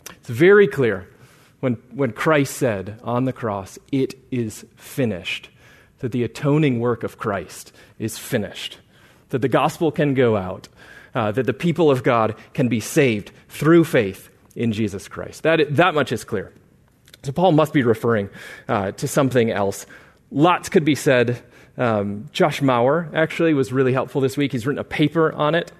It's 0.09 0.29
very 0.29 0.67
clear 0.67 1.07
when, 1.59 1.73
when 1.93 2.11
Christ 2.11 2.57
said 2.57 2.99
on 3.03 3.25
the 3.25 3.33
cross, 3.33 3.77
It 3.91 4.15
is 4.31 4.65
finished, 4.75 5.49
that 6.05 6.11
the 6.11 6.23
atoning 6.23 6.79
work 6.79 7.03
of 7.03 7.17
Christ 7.17 7.71
is 7.97 8.15
finished, 8.15 8.77
that 9.29 9.41
the 9.41 9.47
gospel 9.47 9.91
can 9.91 10.13
go 10.13 10.37
out, 10.37 10.67
uh, 11.15 11.31
that 11.31 11.47
the 11.47 11.51
people 11.51 11.89
of 11.89 12.03
God 12.03 12.35
can 12.53 12.67
be 12.67 12.79
saved 12.79 13.31
through 13.49 13.85
faith 13.85 14.29
in 14.55 14.71
Jesus 14.71 15.07
Christ. 15.07 15.41
That, 15.41 15.75
that 15.77 15.95
much 15.95 16.11
is 16.11 16.23
clear. 16.23 16.53
So 17.23 17.31
Paul 17.31 17.53
must 17.53 17.73
be 17.73 17.81
referring 17.81 18.29
uh, 18.67 18.91
to 18.91 19.07
something 19.07 19.49
else. 19.49 19.87
Lots 20.29 20.69
could 20.69 20.85
be 20.85 20.93
said 20.93 21.41
um, 21.75 22.29
Josh 22.31 22.61
Mauer 22.61 23.11
actually 23.15 23.55
was 23.55 23.73
really 23.73 23.91
helpful 23.91 24.21
this 24.21 24.37
week. 24.37 24.51
He's 24.51 24.67
written 24.67 24.77
a 24.77 24.83
paper 24.83 25.33
on 25.33 25.55
it. 25.55 25.71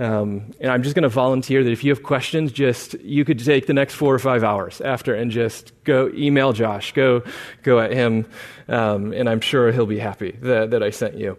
Um, 0.00 0.52
and 0.58 0.72
I'm 0.72 0.82
just 0.82 0.94
going 0.94 1.02
to 1.02 1.10
volunteer 1.10 1.62
that 1.62 1.70
if 1.70 1.84
you 1.84 1.90
have 1.90 2.02
questions, 2.02 2.52
just 2.52 2.94
you 3.00 3.26
could 3.26 3.38
take 3.38 3.66
the 3.66 3.74
next 3.74 3.92
four 3.92 4.14
or 4.14 4.18
five 4.18 4.42
hours 4.42 4.80
after 4.80 5.14
and 5.14 5.30
just 5.30 5.74
go 5.84 6.10
email 6.14 6.54
Josh, 6.54 6.92
go 6.92 7.22
go 7.62 7.78
at 7.80 7.92
him, 7.92 8.24
um, 8.66 9.12
and 9.12 9.28
I'm 9.28 9.42
sure 9.42 9.70
he'll 9.72 9.84
be 9.84 9.98
happy 9.98 10.30
that, 10.40 10.70
that 10.70 10.82
I 10.82 10.88
sent 10.88 11.18
you 11.18 11.36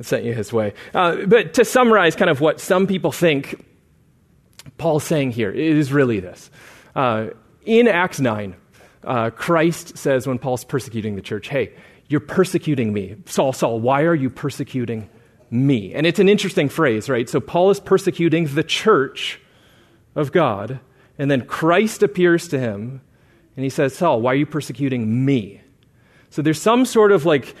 sent 0.00 0.24
you 0.24 0.32
his 0.32 0.52
way. 0.52 0.74
Uh, 0.94 1.26
but 1.26 1.54
to 1.54 1.64
summarize, 1.64 2.14
kind 2.14 2.30
of 2.30 2.40
what 2.40 2.60
some 2.60 2.86
people 2.86 3.10
think 3.10 3.64
Paul's 4.78 5.02
saying 5.02 5.32
here 5.32 5.50
is 5.50 5.92
really 5.92 6.20
this: 6.20 6.52
uh, 6.94 7.30
in 7.64 7.88
Acts 7.88 8.20
nine, 8.20 8.54
uh, 9.02 9.30
Christ 9.30 9.98
says 9.98 10.24
when 10.24 10.38
Paul's 10.38 10.62
persecuting 10.62 11.16
the 11.16 11.22
church, 11.22 11.48
"Hey, 11.48 11.72
you're 12.06 12.20
persecuting 12.20 12.92
me. 12.92 13.16
Saul, 13.26 13.52
Saul, 13.52 13.80
why 13.80 14.02
are 14.02 14.14
you 14.14 14.30
persecuting 14.30 15.10
me? 15.54 15.94
And 15.94 16.06
it's 16.06 16.18
an 16.18 16.28
interesting 16.28 16.68
phrase, 16.68 17.08
right? 17.08 17.28
So 17.28 17.40
Paul 17.40 17.70
is 17.70 17.80
persecuting 17.80 18.46
the 18.46 18.64
church 18.64 19.40
of 20.14 20.32
God, 20.32 20.80
and 21.16 21.30
then 21.30 21.46
Christ 21.46 22.02
appears 22.02 22.48
to 22.48 22.58
him, 22.58 23.00
and 23.56 23.64
he 23.64 23.70
says, 23.70 23.96
Saul, 23.96 24.20
why 24.20 24.32
are 24.32 24.36
you 24.36 24.46
persecuting 24.46 25.24
me? 25.24 25.60
So 26.30 26.42
there's 26.42 26.60
some 26.60 26.84
sort 26.84 27.12
of 27.12 27.24
like 27.24 27.54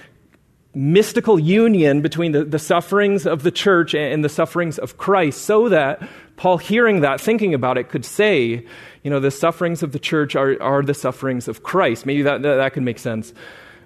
mystical 0.74 1.38
union 1.38 2.00
between 2.00 2.32
the, 2.32 2.44
the 2.44 2.58
sufferings 2.58 3.26
of 3.26 3.44
the 3.44 3.52
church 3.52 3.94
and 3.94 4.24
the 4.24 4.28
sufferings 4.28 4.78
of 4.78 4.96
Christ, 4.98 5.42
so 5.42 5.68
that 5.68 6.06
Paul, 6.36 6.58
hearing 6.58 7.02
that, 7.02 7.20
thinking 7.20 7.54
about 7.54 7.78
it, 7.78 7.88
could 7.88 8.04
say, 8.04 8.66
you 9.04 9.10
know, 9.10 9.20
the 9.20 9.30
sufferings 9.30 9.84
of 9.84 9.92
the 9.92 10.00
church 10.00 10.34
are, 10.34 10.60
are 10.60 10.82
the 10.82 10.94
sufferings 10.94 11.46
of 11.46 11.62
Christ. 11.62 12.06
Maybe 12.06 12.22
that, 12.22 12.42
that, 12.42 12.56
that 12.56 12.72
could 12.72 12.82
make 12.82 12.98
sense 12.98 13.32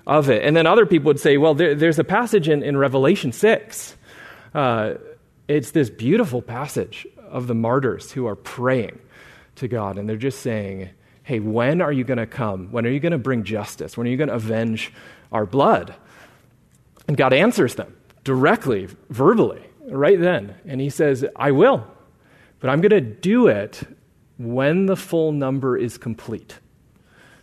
of 0.08 0.30
it. 0.30 0.42
And 0.42 0.56
then 0.56 0.66
other 0.66 0.86
people 0.86 1.08
would 1.08 1.20
say, 1.20 1.36
well, 1.36 1.54
there, 1.54 1.74
there's 1.74 1.98
a 1.98 2.04
passage 2.04 2.48
in, 2.48 2.62
in 2.62 2.76
Revelation 2.78 3.30
6. 3.30 3.94
Uh, 4.54 4.94
it's 5.46 5.72
this 5.72 5.90
beautiful 5.90 6.40
passage 6.40 7.06
of 7.28 7.46
the 7.46 7.54
martyrs 7.54 8.10
who 8.10 8.26
are 8.26 8.34
praying 8.34 8.98
to 9.56 9.68
God, 9.68 9.98
and 9.98 10.08
they're 10.08 10.16
just 10.16 10.40
saying, 10.40 10.88
hey, 11.22 11.40
when 11.40 11.82
are 11.82 11.92
you 11.92 12.04
going 12.04 12.18
to 12.18 12.26
come? 12.26 12.72
When 12.72 12.86
are 12.86 12.90
you 12.90 13.00
going 13.00 13.12
to 13.12 13.18
bring 13.18 13.44
justice? 13.44 13.98
When 13.98 14.06
are 14.06 14.10
you 14.10 14.16
going 14.16 14.30
to 14.30 14.34
avenge 14.34 14.92
our 15.30 15.44
blood? 15.44 15.94
And 17.06 17.16
God 17.16 17.34
answers 17.34 17.74
them 17.74 17.94
directly, 18.24 18.88
verbally, 19.10 19.62
right 19.86 20.18
then. 20.18 20.54
And 20.66 20.80
He 20.80 20.88
says, 20.88 21.24
I 21.36 21.50
will, 21.50 21.86
but 22.60 22.70
I'm 22.70 22.80
going 22.80 22.90
to 22.90 23.00
do 23.02 23.48
it 23.48 23.82
when 24.38 24.86
the 24.86 24.96
full 24.96 25.32
number 25.32 25.76
is 25.76 25.98
complete. 25.98 26.58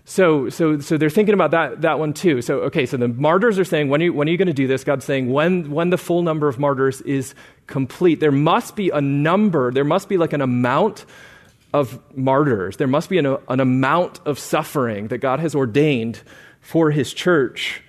So, 0.07 0.49
so, 0.49 0.79
so 0.79 0.97
they're 0.97 1.09
thinking 1.09 1.33
about 1.33 1.51
that, 1.51 1.81
that 1.81 1.97
one 1.97 2.13
too. 2.13 2.43
So, 2.43 2.59
okay, 2.61 2.85
so 2.85 2.95
the 2.95 3.07
martyrs 3.07 3.57
are 3.57 3.65
saying, 3.65 3.89
when 3.89 4.01
are 4.01 4.05
you, 4.05 4.13
you 4.13 4.37
going 4.37 4.47
to 4.47 4.53
do 4.53 4.67
this? 4.67 4.83
God's 4.83 5.03
saying, 5.03 5.31
when, 5.31 5.71
when 5.71 5.89
the 5.89 5.97
full 5.97 6.21
number 6.21 6.47
of 6.47 6.59
martyrs 6.59 7.01
is 7.01 7.33
complete. 7.65 8.19
There 8.19 8.31
must 8.31 8.75
be 8.75 8.91
a 8.91 9.01
number, 9.01 9.71
there 9.71 9.83
must 9.83 10.07
be 10.07 10.17
like 10.17 10.33
an 10.33 10.41
amount 10.41 11.05
of 11.73 11.99
martyrs. 12.15 12.77
There 12.77 12.87
must 12.87 13.09
be 13.09 13.17
an, 13.17 13.37
an 13.49 13.59
amount 13.59 14.21
of 14.25 14.37
suffering 14.39 15.07
that 15.07 15.17
God 15.17 15.39
has 15.39 15.55
ordained 15.55 16.21
for 16.61 16.91
his 16.91 17.11
church 17.11 17.81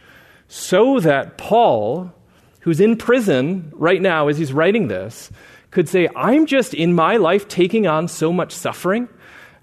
so 0.48 1.00
that 1.00 1.36
Paul, 1.36 2.12
who's 2.60 2.80
in 2.80 2.96
prison 2.96 3.70
right 3.74 4.00
now 4.00 4.28
as 4.28 4.38
he's 4.38 4.52
writing 4.52 4.88
this, 4.88 5.30
could 5.70 5.88
say, 5.88 6.08
I'm 6.16 6.46
just 6.46 6.72
in 6.72 6.94
my 6.94 7.16
life 7.18 7.46
taking 7.46 7.86
on 7.86 8.08
so 8.08 8.32
much 8.32 8.52
suffering 8.52 9.08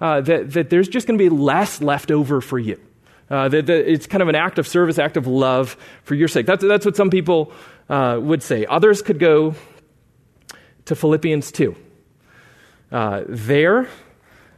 uh, 0.04 0.20
that, 0.20 0.52
that 0.52 0.70
there's 0.70 0.90
just 0.90 1.08
going 1.08 1.18
to 1.18 1.24
be 1.24 1.30
less 1.30 1.82
left 1.82 2.12
over 2.12 2.42
for 2.42 2.60
you. 2.60 2.78
Uh, 3.30 3.48
that, 3.48 3.66
that, 3.68 3.90
it's 3.90 4.06
kind 4.06 4.22
of 4.22 4.28
an 4.28 4.36
act 4.36 4.60
of 4.60 4.68
service, 4.68 5.00
act 5.00 5.16
of 5.16 5.28
love 5.28 5.78
for 6.04 6.14
your 6.14 6.28
sake. 6.28 6.46
That's, 6.46 6.62
that's 6.62 6.86
what 6.86 6.98
some 6.98 7.10
people 7.10 7.54
uh, 7.88 8.20
would 8.22 8.44
say. 8.44 8.66
Others 8.66 9.02
could 9.02 9.18
go 9.18 9.56
to 10.86 10.96
Philippians 10.96 11.54
2. 11.54 11.76
Uh, 12.92 13.24
there, 13.30 13.88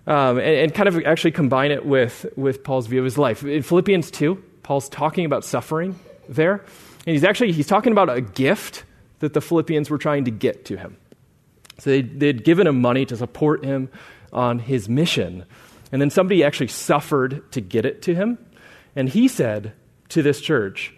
um, 0.07 0.39
and, 0.39 0.39
and, 0.39 0.73
kind 0.73 0.89
of 0.89 0.99
actually 1.05 1.31
combine 1.31 1.71
it 1.71 1.85
with, 1.85 2.25
with 2.35 2.63
Paul's 2.63 2.87
view 2.87 2.99
of 2.99 3.05
his 3.05 3.17
life. 3.19 3.43
In 3.43 3.61
Philippians 3.61 4.09
2, 4.09 4.35
Paul's 4.63 4.89
talking 4.89 5.25
about 5.25 5.45
suffering 5.45 5.97
there. 6.27 6.55
And 7.05 7.13
he's 7.13 7.23
actually 7.23 7.51
he's 7.51 7.67
talking 7.67 7.91
about 7.91 8.09
a 8.09 8.19
gift 8.19 8.83
that 9.19 9.33
the 9.33 9.41
Philippians 9.41 9.91
were 9.91 9.99
trying 9.99 10.25
to 10.25 10.31
get 10.31 10.65
to 10.65 10.75
him. 10.75 10.97
So 11.77 11.91
they, 11.91 12.01
they'd 12.01 12.43
given 12.43 12.65
him 12.65 12.81
money 12.81 13.05
to 13.05 13.15
support 13.15 13.63
him 13.63 13.89
on 14.35 14.59
his 14.59 14.87
mission. 14.87 15.45
And 15.91 16.01
then 16.01 16.11
somebody 16.11 16.43
actually 16.43 16.67
suffered 16.67 17.49
to 17.53 17.61
get 17.61 17.85
it 17.85 18.03
to 18.03 18.13
him. 18.13 18.37
And 18.95 19.09
he 19.09 19.27
said 19.27 19.73
to 20.09 20.21
this 20.21 20.41
church, 20.41 20.93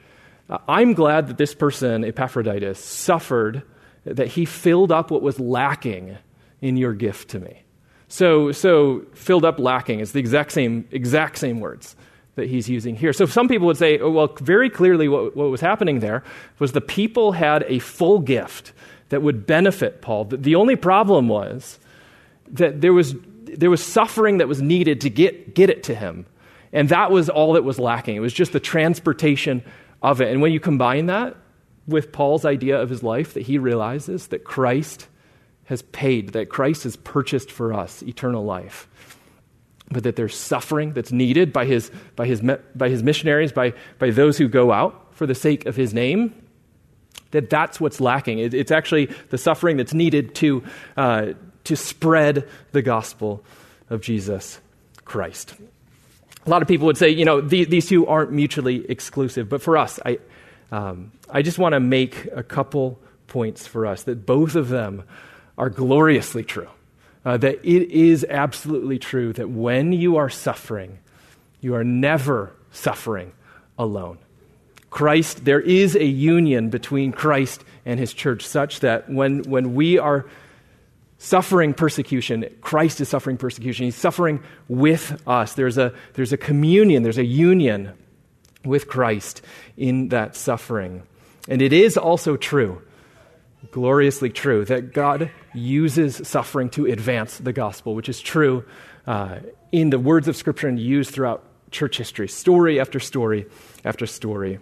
I'm 0.68 0.94
glad 0.94 1.28
that 1.28 1.38
this 1.38 1.54
person, 1.54 2.04
Epaphroditus, 2.04 2.80
suffered, 2.80 3.64
that 4.06 4.28
he 4.28 4.46
filled 4.46 4.92
up 4.92 5.12
what 5.12 5.22
was 5.22 5.40
lacking 5.40 6.18
in 6.62 6.78
your 6.78 6.94
gift 6.94 7.30
to 7.30 7.40
me. 7.40 7.64
So, 8.08 8.52
so 8.54 9.06
filled 9.14 9.46
up 9.46 9.60
lacking 9.60 10.00
is 10.00 10.14
the 10.14 10.20
exact 10.20 10.52
same, 10.52 10.88
exact 10.92 11.38
same 11.38 11.60
words 11.60 11.96
that 12.36 12.48
he's 12.48 12.70
using 12.70 12.96
here. 12.96 13.14
So 13.14 13.26
some 13.26 13.48
people 13.48 13.68
would 13.68 13.78
say, 13.78 14.00
oh, 14.00 14.10
well, 14.10 14.28
very 14.40 14.70
clearly 14.70 15.10
what, 15.10 15.36
what 15.36 15.50
was 15.50 15.60
happening 15.60 16.00
there 16.00 16.24
was 16.60 16.72
the 16.72 16.82
people 16.82 17.34
had 17.34 17.66
a 17.68 17.80
full 17.80 18.20
gift 18.20 18.72
that 19.10 19.22
would 19.22 19.46
benefit 19.46 20.02
Paul. 20.02 20.26
The 20.26 20.56
only 20.56 20.76
problem 20.76 21.28
was 21.28 21.80
that 22.54 22.82
there 22.82 22.94
was, 22.94 23.16
there 23.44 23.70
was 23.70 23.84
suffering 23.84 24.38
that 24.40 24.48
was 24.48 24.62
needed 24.62 25.02
to 25.02 25.10
get, 25.10 25.56
get 25.56 25.70
it 25.70 25.84
to 25.84 25.96
him. 25.96 26.26
And 26.74 26.90
that 26.90 27.12
was 27.12 27.30
all 27.30 27.54
that 27.54 27.64
was 27.64 27.80
lacking. 27.80 28.16
It 28.16 28.20
was 28.20 28.34
just 28.34 28.52
the 28.52 28.60
transportation 28.60 29.64
of 30.02 30.22
it. 30.22 30.32
And 30.32 30.42
when 30.42 30.52
you 30.52 30.60
combine 30.60 31.08
that 31.08 31.36
with 31.88 32.12
Paul's 32.12 32.46
idea 32.46 32.82
of 32.82 32.90
his 32.90 33.04
life, 33.04 33.34
that 33.34 33.44
he 33.44 33.58
realizes 33.58 34.28
that 34.28 34.44
Christ 34.44 35.08
has 35.66 35.82
paid, 35.82 36.30
that 36.30 36.50
Christ 36.50 36.84
has 36.84 36.96
purchased 36.96 37.52
for 37.52 37.74
us 37.74 38.02
eternal 38.04 38.44
life, 38.44 38.88
but 39.90 40.04
that 40.04 40.16
there's 40.16 40.36
suffering 40.36 40.94
that's 40.94 41.12
needed 41.12 41.54
by 41.54 41.66
his, 41.66 41.90
by 42.16 42.26
his, 42.26 42.42
by 42.76 42.90
his 42.90 43.04
missionaries, 43.04 43.52
by, 43.52 43.74
by 44.00 44.10
those 44.10 44.38
who 44.38 44.48
go 44.48 44.72
out 44.72 45.14
for 45.16 45.26
the 45.26 45.36
sake 45.36 45.66
of 45.66 45.76
his 45.76 45.94
name, 45.94 46.34
that 47.32 47.50
that's 47.50 47.80
what's 47.80 48.00
lacking. 48.00 48.40
It, 48.40 48.54
it's 48.54 48.72
actually 48.72 49.06
the 49.30 49.38
suffering 49.38 49.78
that's 49.78 49.94
needed 49.94 50.36
to, 50.36 50.64
uh, 50.96 51.34
to 51.68 51.76
spread 51.76 52.48
the 52.72 52.82
gospel 52.82 53.44
of 53.90 54.02
Jesus 54.02 54.60
Christ. 55.06 55.56
A 56.46 56.50
lot 56.50 56.62
of 56.62 56.68
people 56.68 56.88
would 56.88 56.98
say, 56.98 57.10
you 57.10 57.26
know, 57.26 57.42
the, 57.42 57.66
these 57.66 57.88
two 57.88 58.08
aren't 58.08 58.32
mutually 58.32 58.90
exclusive, 58.90 59.50
but 59.50 59.62
for 59.62 59.78
us, 59.78 60.00
I, 60.06 60.20
um, 60.72 61.12
I 61.30 61.42
just 61.42 61.58
want 61.58 61.74
to 61.74 61.80
make 61.80 62.28
a 62.34 62.44
couple 62.44 63.00
points 63.28 63.68
for 63.68 63.86
us 63.86 64.04
that 64.04 64.26
both 64.26 64.56
of 64.56 64.70
them 64.70 65.04
are 65.58 65.70
gloriously 65.70 66.44
true. 66.44 66.70
Uh, 67.26 67.36
that 67.36 67.56
it 67.56 67.92
is 67.92 68.26
absolutely 68.30 68.98
true 68.98 69.34
that 69.34 69.50
when 69.50 69.92
you 69.92 70.16
are 70.16 70.30
suffering, 70.30 70.98
you 71.60 71.76
are 71.76 71.84
never 71.84 72.54
suffering 72.72 73.34
alone. 73.78 74.18
Christ, 74.90 75.44
there 75.44 75.60
is 75.60 75.96
a 75.96 76.06
union 76.06 76.70
between 76.70 77.12
Christ 77.12 77.66
and 77.86 78.00
his 78.00 78.14
church 78.14 78.48
such 78.48 78.80
that 78.80 79.10
when, 79.10 79.44
when 79.44 79.76
we 79.76 80.00
are 80.00 80.26
suffering 81.18 81.74
persecution, 81.74 82.46
Christ 82.62 83.02
is 83.02 83.10
suffering 83.10 83.38
persecution. 83.38 83.86
He's 83.86 83.96
suffering 83.96 84.44
with 84.68 85.22
us. 85.28 85.54
There's 85.54 85.78
a, 85.78 85.94
there's 86.14 86.34
a 86.34 86.38
communion, 86.38 87.04
there's 87.04 87.18
a 87.18 87.26
union 87.26 87.94
with 88.66 88.88
Christ 88.88 89.42
in 89.76 90.10
that 90.10 90.36
suffering. 90.36 91.04
And 91.48 91.62
it 91.62 91.74
is 91.74 91.98
also 91.98 92.38
true 92.38 92.82
gloriously 93.72 94.30
true 94.30 94.66
that 94.66 94.94
God 94.94 95.32
uses 95.54 96.28
suffering 96.28 96.70
to 96.72 96.86
advance 96.86 97.38
the 97.38 97.54
gospel, 97.54 97.96
which 97.96 98.10
is 98.10 98.20
true 98.20 98.64
uh, 99.06 99.40
in 99.72 99.90
the 99.90 100.00
words 100.00 100.28
of 100.28 100.36
Scripture 100.36 100.68
and 100.68 100.80
used 100.80 101.12
throughout 101.12 101.44
church 101.72 101.98
history, 101.98 102.28
story 102.28 102.80
after 102.80 103.00
story 103.00 103.46
after 103.84 104.06
story 104.06 104.60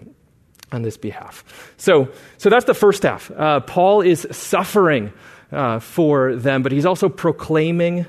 on 0.71 0.81
this 0.81 0.97
behalf. 0.97 1.73
So, 1.77 2.09
so 2.37 2.49
that's 2.49 2.65
the 2.65 2.73
first 2.73 3.03
half. 3.03 3.29
Uh, 3.31 3.59
Paul 3.59 4.01
is 4.01 4.27
suffering 4.31 5.13
uh, 5.51 5.79
for 5.79 6.35
them, 6.35 6.63
but 6.63 6.71
he's 6.71 6.85
also 6.85 7.09
proclaiming 7.09 8.05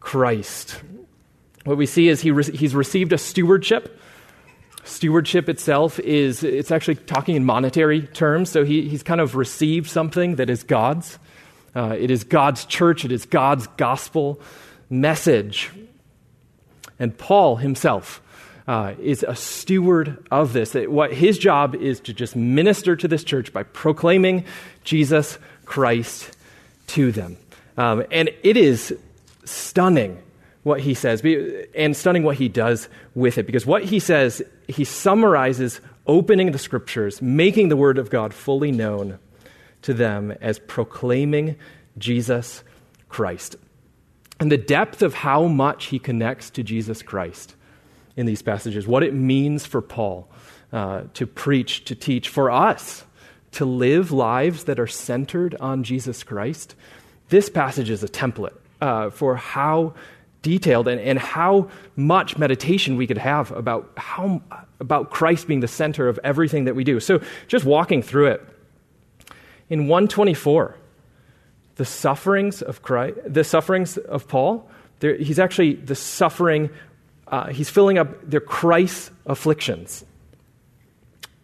Christ. 0.00 0.80
What 1.64 1.76
we 1.76 1.86
see 1.86 2.08
is 2.08 2.20
he 2.20 2.30
re- 2.30 2.44
he's 2.44 2.74
received 2.74 3.12
a 3.12 3.18
stewardship 3.18 3.98
Stewardship 4.84 5.48
itself 5.48 5.98
is, 6.00 6.44
it's 6.44 6.70
actually 6.70 6.96
talking 6.96 7.36
in 7.36 7.44
monetary 7.44 8.02
terms. 8.02 8.50
So 8.50 8.64
he, 8.64 8.86
he's 8.86 9.02
kind 9.02 9.20
of 9.20 9.34
received 9.34 9.88
something 9.88 10.36
that 10.36 10.50
is 10.50 10.62
God's. 10.62 11.18
Uh, 11.74 11.96
it 11.98 12.10
is 12.10 12.22
God's 12.22 12.66
church, 12.66 13.04
it 13.04 13.10
is 13.10 13.24
God's 13.24 13.66
gospel 13.78 14.40
message. 14.90 15.70
And 16.98 17.16
Paul 17.16 17.56
himself 17.56 18.22
uh, 18.68 18.94
is 19.00 19.24
a 19.26 19.34
steward 19.34 20.24
of 20.30 20.52
this. 20.52 20.74
What 20.74 21.12
his 21.12 21.38
job 21.38 21.74
is 21.74 21.98
to 22.00 22.12
just 22.12 22.36
minister 22.36 22.94
to 22.94 23.08
this 23.08 23.24
church 23.24 23.52
by 23.52 23.62
proclaiming 23.62 24.44
Jesus 24.84 25.38
Christ 25.64 26.30
to 26.88 27.12
them. 27.12 27.36
Um, 27.76 28.04
and 28.10 28.30
it 28.42 28.56
is 28.56 28.96
stunning 29.44 30.22
what 30.62 30.80
he 30.80 30.94
says 30.94 31.22
and 31.74 31.96
stunning 31.96 32.22
what 32.22 32.36
he 32.36 32.48
does 32.48 32.88
with 33.14 33.38
it. 33.38 33.46
Because 33.46 33.66
what 33.66 33.84
he 33.84 33.98
says, 33.98 34.42
he 34.66 34.84
summarizes 34.84 35.80
opening 36.06 36.52
the 36.52 36.58
scriptures, 36.58 37.20
making 37.20 37.68
the 37.68 37.76
word 37.76 37.98
of 37.98 38.10
God 38.10 38.32
fully 38.32 38.72
known 38.72 39.18
to 39.82 39.94
them 39.94 40.32
as 40.40 40.58
proclaiming 40.58 41.56
Jesus 41.98 42.62
Christ. 43.08 43.56
And 44.40 44.50
the 44.50 44.56
depth 44.56 45.02
of 45.02 45.14
how 45.14 45.46
much 45.46 45.86
he 45.86 45.98
connects 45.98 46.50
to 46.50 46.62
Jesus 46.62 47.02
Christ 47.02 47.54
in 48.16 48.26
these 48.26 48.42
passages, 48.42 48.86
what 48.86 49.02
it 49.02 49.14
means 49.14 49.66
for 49.66 49.80
Paul 49.82 50.28
uh, 50.72 51.02
to 51.14 51.26
preach, 51.26 51.84
to 51.84 51.94
teach, 51.94 52.28
for 52.28 52.50
us 52.50 53.04
to 53.54 53.64
live 53.64 54.12
lives 54.12 54.64
that 54.64 54.78
are 54.78 54.86
centered 54.86 55.54
on 55.60 55.84
Jesus 55.84 56.22
Christ. 56.22 56.74
This 57.28 57.48
passage 57.48 57.90
is 57.90 58.02
a 58.02 58.08
template 58.08 58.54
uh, 58.80 59.10
for 59.10 59.36
how 59.36 59.94
detailed 60.42 60.88
and, 60.88 61.00
and 61.00 61.18
how 61.18 61.70
much 61.96 62.36
meditation 62.36 62.96
we 62.96 63.06
could 63.06 63.18
have 63.18 63.50
about 63.52 63.90
how 63.96 64.42
about 64.78 65.10
Christ 65.10 65.48
being 65.48 65.60
the 65.60 65.68
center 65.68 66.08
of 66.08 66.20
everything 66.22 66.64
that 66.64 66.76
we 66.76 66.84
do. 66.84 67.00
So 67.00 67.20
just 67.48 67.64
walking 67.64 68.02
through 68.02 68.26
it. 68.26 68.46
In 69.70 69.88
124, 69.88 70.76
the 71.76 71.84
sufferings 71.84 72.60
of 72.60 72.82
Christ, 72.82 73.18
the 73.26 73.42
sufferings 73.42 73.96
of 73.96 74.28
Paul, 74.28 74.68
he's 75.00 75.38
actually 75.38 75.74
the 75.74 75.94
suffering, 75.94 76.70
uh, 77.28 77.48
he's 77.48 77.70
filling 77.70 77.98
up 77.98 78.28
their 78.28 78.40
Christ's 78.40 79.10
afflictions. 79.26 80.04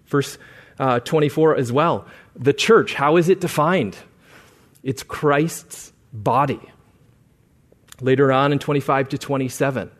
Verse 0.07 0.37
uh, 0.81 0.99
24 1.01 1.57
as 1.57 1.71
well. 1.71 2.07
The 2.35 2.55
church, 2.55 2.95
how 2.95 3.19
is 3.19 3.29
it 3.29 3.41
defined? 3.41 3.97
It's 4.83 5.03
Christ's 5.03 5.93
body. 6.13 6.61
Later 8.01 8.33
on 8.33 8.53
in 8.53 8.59
25 8.59 9.11
to 9.11 9.19
27, 9.19 9.91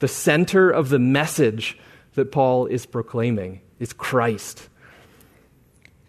the 0.00 0.08
center 0.08 0.70
of 0.70 0.88
the 0.88 0.98
message 0.98 1.78
that 2.14 2.32
Paul 2.32 2.66
is 2.66 2.84
proclaiming 2.84 3.60
is 3.78 3.92
Christ. 3.92 4.68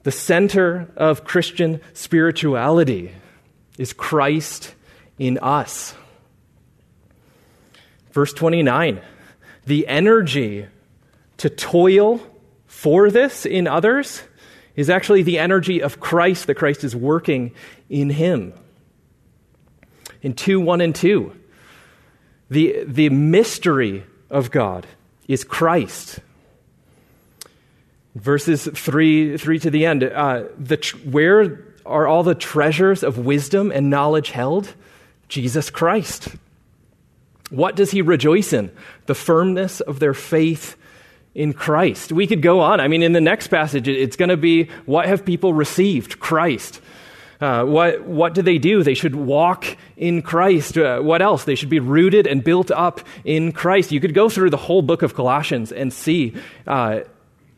The 0.01 0.11
center 0.11 0.91
of 0.97 1.23
Christian 1.23 1.79
spirituality 1.93 3.11
is 3.77 3.93
Christ 3.93 4.73
in 5.19 5.37
us. 5.37 5.93
Verse 8.11 8.33
29 8.33 9.01
the 9.67 9.87
energy 9.87 10.67
to 11.37 11.49
toil 11.49 12.21
for 12.75 13.09
this 13.09 13.45
in 13.45 13.67
others 13.67 14.21
is 14.75 14.89
actually 14.89 15.23
the 15.23 15.39
energy 15.39 15.81
of 15.81 16.01
Christ 16.01 16.45
that 16.47 16.55
Christ 16.55 16.83
is 16.83 16.93
working 16.93 17.53
in 17.89 18.09
him 18.09 18.53
in 20.21 20.33
2 20.33 20.59
1 20.59 20.81
and 20.81 20.93
2. 20.93 21.33
The, 22.49 22.83
the 22.85 23.09
mystery 23.09 24.03
of 24.29 24.51
God 24.51 24.85
is 25.25 25.45
Christ. 25.45 26.19
Verses 28.13 28.67
3, 28.71 29.37
3 29.37 29.59
to 29.59 29.71
the 29.71 29.85
end. 29.85 30.03
Uh, 30.03 30.43
the, 30.59 30.77
where 31.09 31.63
are 31.85 32.05
all 32.05 32.23
the 32.23 32.35
treasures 32.35 33.03
of 33.03 33.17
wisdom 33.17 33.71
and 33.71 33.89
knowledge 33.89 34.31
held? 34.31 34.73
Jesus 35.29 35.69
Christ. 35.69 36.27
What 37.49 37.77
does 37.77 37.91
he 37.91 38.01
rejoice 38.01 38.51
in? 38.51 38.69
The 39.05 39.15
firmness 39.15 39.79
of 39.79 39.99
their 39.99 40.13
faith 40.13 40.75
in 41.35 41.53
Christ. 41.53 42.11
We 42.11 42.25
could 42.25 42.41
go 42.41 42.61
on. 42.61 42.79
I 42.79 42.87
mean, 42.87 43.03
in 43.03 43.11
the 43.11 43.21
next 43.21 43.49
passage, 43.49 43.87
it's 43.87 44.15
going 44.15 44.29
to 44.29 44.37
be 44.37 44.69
what 44.85 45.05
have 45.05 45.25
people 45.25 45.53
received? 45.53 46.19
Christ. 46.19 46.81
Uh, 47.41 47.65
what, 47.65 48.03
what 48.03 48.33
do 48.33 48.41
they 48.41 48.57
do? 48.57 48.81
They 48.81 48.93
should 48.93 49.13
walk 49.13 49.77
in 49.97 50.21
Christ. 50.21 50.77
Uh, 50.77 51.01
what 51.01 51.21
else? 51.21 51.43
They 51.43 51.55
should 51.55 51.69
be 51.69 51.81
rooted 51.81 52.25
and 52.25 52.41
built 52.43 52.71
up 52.71 53.01
in 53.25 53.51
Christ. 53.51 53.91
You 53.91 53.99
could 53.99 54.13
go 54.13 54.29
through 54.29 54.51
the 54.51 54.57
whole 54.57 54.81
book 54.81 55.01
of 55.01 55.13
Colossians 55.13 55.73
and 55.73 55.91
see. 55.91 56.33
Uh, 56.65 57.01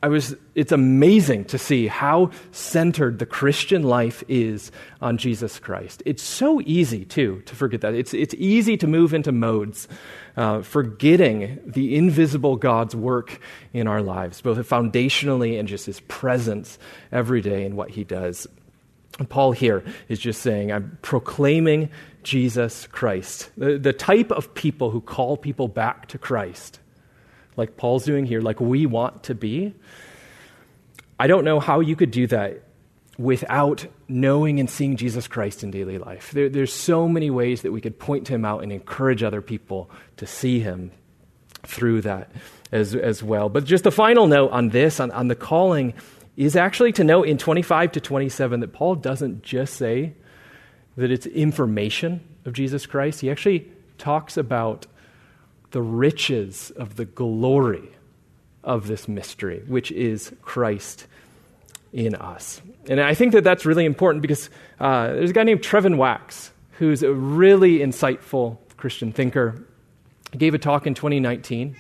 I 0.01 0.09
was, 0.09 0.35
it's 0.53 0.71
amazing 0.71 1.45
to 1.45 1.57
see 1.57 1.87
how 1.87 2.31
centered 2.51 3.17
the 3.17 3.25
Christian 3.25 3.83
life 3.83 4.23
is 4.27 4.71
on 5.01 5.17
Jesus 5.17 5.57
Christ. 5.57 6.03
It's 6.05 6.21
so 6.21 6.61
easy, 6.61 7.03
too, 7.03 7.41
to 7.45 7.55
forget 7.55 7.81
that. 7.81 7.95
It's, 7.95 8.13
it's 8.13 8.35
easy 8.35 8.77
to 8.77 8.87
move 8.87 9.13
into 9.13 9.31
modes, 9.31 9.87
uh, 10.38 10.62
forgetting 10.62 11.60
the 11.65 11.95
invisible 11.95 12.56
God's 12.56 12.95
work 12.95 13.39
in 13.73 13.88
our 13.88 14.02
lives, 14.02 14.39
both 14.39 14.58
foundationally 14.69 15.60
and 15.60 15.67
just 15.67 15.88
his 15.88 16.00
presence 16.02 16.78
every 17.12 17.41
day 17.41 17.65
in 17.65 17.76
what 17.76 17.89
he 17.89 18.04
does. 18.04 18.47
Paul 19.30 19.52
here 19.52 19.84
is 20.08 20.19
just 20.19 20.43
saying, 20.43 20.71
I'm 20.71 21.00
proclaiming 21.02 21.89
Jesus 22.21 22.86
Christ. 22.88 23.50
The, 23.58 23.80
the 23.80 23.93
type 23.93 24.32
of 24.32 24.54
people 24.54 24.91
who 24.91 25.02
call 25.02 25.38
people 25.38 25.67
back 25.67 26.08
to 26.10 26.19
Christ, 26.19 26.80
like 27.56 27.76
Paul's 27.76 28.06
doing 28.06 28.26
here, 28.26 28.39
like 28.39 28.60
we 28.60 28.86
want 28.86 29.23
to 29.23 29.34
be. 29.34 29.73
I 31.19 31.26
don't 31.26 31.45
know 31.45 31.60
how 31.60 31.80
you 31.80 31.95
could 31.95 32.12
do 32.12 32.28
that 32.28 32.62
without 33.17 33.88
knowing 34.08 34.60
and 34.60 34.69
seeing 34.69 34.95
Jesus 34.95 35.27
Christ 35.27 35.63
in 35.63 35.71
daily 35.71 35.97
life. 35.97 36.32
There, 36.32 36.49
there's 36.49 36.73
so 36.73 37.08
many 37.08 37.30
ways 37.30 37.63
that 37.63 37.71
we 37.71 37.82
could 37.82 37.97
point 37.97 38.27
him 38.27 38.45
out 38.45 38.63
and 38.63 38.71
encourage 38.71 39.23
other 39.23 39.41
people 39.41 39.89
to 40.17 40.27
see 40.27 40.60
him 40.60 40.91
through 41.63 42.01
that 42.01 42.32
as, 42.71 42.93
as 42.95 43.23
well. 43.23 43.49
But 43.49 43.65
just 43.65 43.84
the 43.84 43.91
final 43.91 44.27
note 44.27 44.51
on 44.51 44.69
this, 44.69 44.99
on, 44.99 45.12
on 45.12 45.27
the 45.27 45.36
calling, 45.36 45.93
is 46.36 46.56
actually 46.56 46.91
to 46.93 47.03
note 47.03 47.27
in 47.27 47.38
25 47.38 47.93
to 47.93 48.01
27 48.01 48.60
that 48.60 48.73
Paul 48.73 48.95
doesn't 48.95 49.41
just 49.41 49.73
say 49.73 50.13
that 50.95 51.12
it's 51.12 51.25
information 51.25 52.21
of 52.45 52.53
Jesus 52.53 52.86
Christ, 52.86 53.21
he 53.21 53.30
actually 53.30 53.69
talks 53.97 54.38
about 54.38 54.86
the 55.71 55.82
riches 55.82 56.71
of 56.71 56.95
the 56.95 57.06
glory 57.06 57.89
of 58.63 58.88
this 58.88 59.08
mystery, 59.08 59.63
which 59.67 59.91
is 59.91 60.32
Christ 60.41 61.08
in 61.93 62.15
us. 62.15 62.62
And 62.89 63.00
I 63.00 63.13
think 63.13 63.34
that 63.34 63.43
that's 63.43 63.65
really 63.65 63.86
important 63.86 64.21
because 64.21 64.50
uh, 64.80 65.08
there's 65.08 65.30
a 65.30 65.34
guy 65.34 65.43
named 65.43 65.62
Trevin 65.62 65.97
Wax 65.97 66.52
who's 66.73 67.04
a 67.04 67.13
really 67.13 67.80
insightful 67.80 68.58
Christian 68.78 69.12
thinker. 69.12 69.65
He 70.32 70.38
gave 70.38 70.54
a 70.54 70.60
talk 70.60 70.86
in 70.86 70.93
2019 70.93 71.76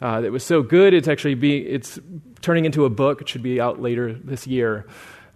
uh, 0.00 0.20
that 0.20 0.30
was 0.30 0.44
so 0.44 0.62
good 0.62 0.94
it's 0.94 1.08
actually 1.08 1.34
be 1.34 1.58
it's 1.58 1.98
turning 2.42 2.64
into 2.64 2.84
a 2.84 2.90
book. 2.90 3.22
It 3.22 3.28
should 3.28 3.42
be 3.42 3.60
out 3.60 3.80
later 3.80 4.12
this 4.12 4.46
year. 4.46 4.86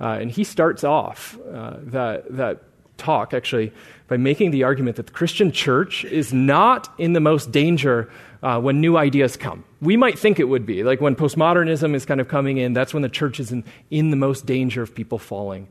Uh, 0.00 0.18
and 0.20 0.30
he 0.30 0.44
starts 0.44 0.84
off 0.84 1.38
uh, 1.52 1.76
that 1.82 2.36
that 2.36 2.62
talk 3.00 3.34
actually 3.34 3.72
by 4.06 4.16
making 4.16 4.50
the 4.50 4.64
argument 4.64 4.96
that 4.96 5.06
the 5.06 5.12
Christian 5.12 5.50
church 5.50 6.04
is 6.04 6.32
not 6.32 6.92
in 6.98 7.12
the 7.12 7.20
most 7.20 7.50
danger 7.50 8.10
uh, 8.42 8.60
when 8.60 8.80
new 8.80 8.96
ideas 8.96 9.36
come. 9.36 9.64
We 9.80 9.96
might 9.96 10.18
think 10.18 10.38
it 10.38 10.44
would 10.44 10.66
be. 10.66 10.82
Like 10.82 11.00
when 11.00 11.16
postmodernism 11.16 11.94
is 11.94 12.04
kind 12.04 12.20
of 12.20 12.28
coming 12.28 12.58
in, 12.58 12.72
that's 12.72 12.92
when 12.92 13.02
the 13.02 13.08
church 13.08 13.40
is 13.40 13.52
in, 13.52 13.64
in 13.90 14.10
the 14.10 14.16
most 14.16 14.46
danger 14.46 14.82
of 14.82 14.94
people 14.94 15.18
falling 15.18 15.68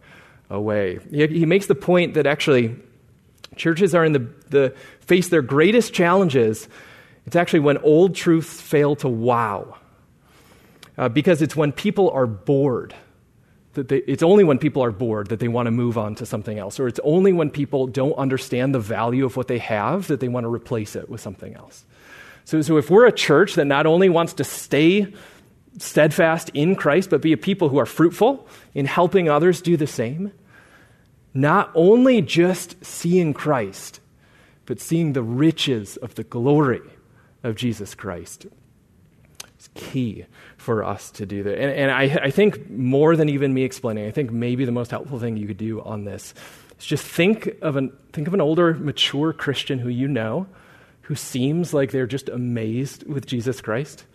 away. 0.50 1.00
He, 1.12 1.28
he 1.28 1.46
makes 1.46 1.68
the 1.68 1.76
point 1.76 2.15
that 2.15 2.26
actually 2.26 2.76
churches 3.56 3.94
are 3.94 4.06
in 4.06 4.13
the, 4.13 4.28
the 4.50 4.74
face 5.02 5.30
their 5.30 5.42
greatest 5.42 5.94
challenges. 5.94 6.68
It's 7.26 7.36
actually 7.36 7.62
when 7.62 7.78
old 7.80 8.15
truths 8.15 8.60
fail 8.62 8.96
to 8.98 9.08
wow. 9.08 9.78
Uh, 10.98 11.08
because 11.08 11.42
it's 11.42 11.56
when 11.56 11.72
people 11.72 12.10
are 12.12 12.28
bored 12.28 12.94
that 13.80 13.88
they, 13.88 13.98
it's 14.00 14.24
only 14.24 14.44
when 14.44 14.60
people 14.60 14.84
are 14.84 14.92
bored 14.92 15.28
that 15.28 15.39
they 15.39 15.48
want 15.48 15.68
to 15.68 15.72
move 15.72 15.98
on 15.98 16.13
to 16.15 16.26
something 16.26 16.60
else, 16.60 16.82
or 16.82 16.88
it's 16.89 17.00
only 17.02 17.32
when 17.32 17.50
people 17.50 17.88
don't 17.88 18.13
understand 18.18 18.76
the 18.76 18.80
value 18.80 19.26
of 19.26 19.38
what 19.38 19.48
they 19.48 19.58
have 19.58 20.08
that 20.08 20.20
they 20.20 20.28
want 20.28 20.44
to 20.44 20.54
replace 20.54 20.98
it 20.98 21.08
with 21.10 21.22
something 21.22 21.56
else. 21.56 21.86
So, 22.44 22.62
so 22.62 22.76
if 22.76 22.89
we're 22.89 23.08
a 23.08 23.12
church 23.12 23.56
that 23.56 23.65
not 23.65 23.86
only 23.86 24.10
wants 24.10 24.34
to 24.34 24.44
stay 24.44 25.13
steadfast 25.78 26.52
in 26.54 26.76
Christ, 26.76 27.10
but 27.10 27.22
be 27.22 27.32
a 27.32 27.38
people 27.38 27.70
who 27.70 27.78
are 27.78 27.86
fruitful 27.86 28.46
in 28.74 28.86
helping 28.86 29.30
others 29.30 29.62
do 29.62 29.78
the 29.78 29.88
same, 29.88 30.34
not 31.34 31.72
only 31.74 32.22
just 32.22 32.84
seeing 32.84 33.34
Christ, 33.34 34.02
but 34.65 34.82
seeing 34.82 35.13
the 35.13 35.24
riches 35.24 35.96
of 35.98 36.15
the 36.15 36.24
glory 36.26 36.82
of 37.44 37.56
Jesus 37.56 37.96
Christ 37.96 38.46
is 39.60 39.69
key 39.74 40.26
for 40.58 40.84
us 40.84 41.12
to 41.12 41.26
do 41.26 41.43
that. 41.43 41.60
And, 41.60 41.72
and 41.72 41.91
I, 41.91 42.04
I 42.24 42.32
think 42.32 42.69
more 42.69 43.15
than 43.15 43.30
even 43.30 43.54
me 43.54 43.63
explaining, 43.63 44.08
I 44.08 44.12
think 44.12 44.32
maybe 44.32 44.65
the 44.65 44.72
most 44.72 44.91
helpful 44.91 45.19
thing 45.19 45.38
you 45.38 45.48
could 45.48 45.58
do 45.58 45.82
on 45.82 46.06
this 46.06 46.34
is 46.80 46.86
just 46.86 47.06
think 47.06 47.50
of 47.62 47.76
an, 47.76 47.91
think 48.13 48.28
of 48.28 48.34
an 48.34 48.41
older, 48.41 48.74
mature 48.74 49.34
Christian 49.34 49.80
who 49.80 49.89
you 49.89 50.08
know 50.08 50.48
who 51.02 51.15
seems 51.15 51.74
like 51.74 51.91
they're 51.91 52.08
just 52.08 52.30
amazed 52.30 53.08
with 53.08 53.26
Jesus 53.26 53.62
Christ. 53.62 54.06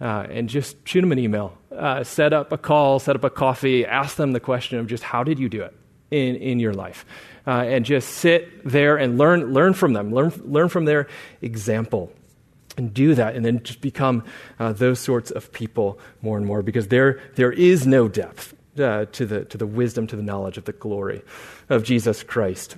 Uh, 0.00 0.26
and 0.30 0.48
just 0.48 0.76
shoot 0.88 1.00
them 1.00 1.12
an 1.12 1.18
email, 1.20 1.56
uh, 1.70 2.02
set 2.02 2.32
up 2.32 2.50
a 2.50 2.58
call, 2.58 2.98
set 2.98 3.14
up 3.14 3.22
a 3.22 3.30
coffee, 3.30 3.86
ask 3.86 4.16
them 4.16 4.32
the 4.32 4.40
question 4.40 4.80
of 4.80 4.88
just 4.88 5.04
how 5.04 5.22
did 5.22 5.38
you 5.38 5.48
do 5.48 5.62
it 5.62 5.72
in, 6.10 6.34
in 6.34 6.58
your 6.58 6.74
life? 6.74 7.06
Uh, 7.46 7.50
and 7.50 7.84
just 7.84 8.08
sit 8.08 8.68
there 8.68 8.96
and 8.96 9.16
learn, 9.16 9.52
learn 9.52 9.74
from 9.74 9.92
them, 9.92 10.12
learn, 10.12 10.32
learn 10.44 10.68
from 10.68 10.86
their 10.86 11.06
example 11.40 12.12
and 12.76 12.94
do 12.94 13.14
that 13.14 13.36
and 13.36 13.44
then 13.44 13.62
just 13.62 13.80
become 13.80 14.24
uh, 14.58 14.72
those 14.72 14.98
sorts 14.98 15.30
of 15.30 15.52
people 15.52 15.98
more 16.20 16.36
and 16.36 16.46
more 16.46 16.62
because 16.62 16.88
there, 16.88 17.20
there 17.34 17.52
is 17.52 17.86
no 17.86 18.08
depth 18.08 18.54
uh, 18.78 19.04
to, 19.12 19.26
the, 19.26 19.44
to 19.46 19.58
the 19.58 19.66
wisdom, 19.66 20.06
to 20.06 20.16
the 20.16 20.22
knowledge 20.22 20.56
of 20.56 20.64
the 20.64 20.72
glory 20.72 21.22
of 21.68 21.84
Jesus 21.84 22.22
Christ 22.22 22.76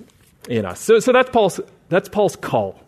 in 0.49 0.65
us. 0.65 0.79
So, 0.79 0.99
so 0.99 1.11
that's, 1.11 1.29
Paul's, 1.29 1.59
that's 1.89 2.09
Paul's 2.09 2.35
call. 2.35 2.79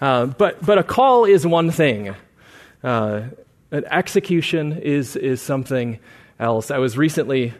Uh, 0.00 0.26
but, 0.26 0.64
but 0.64 0.78
a 0.78 0.82
call 0.82 1.24
is 1.24 1.46
one 1.46 1.70
thing, 1.70 2.14
uh, 2.82 3.22
an 3.70 3.84
execution 3.90 4.78
is, 4.78 5.16
is 5.16 5.40
something 5.40 5.98
else. 6.38 6.70
I 6.70 6.78
was 6.78 6.98
recently 6.98 7.54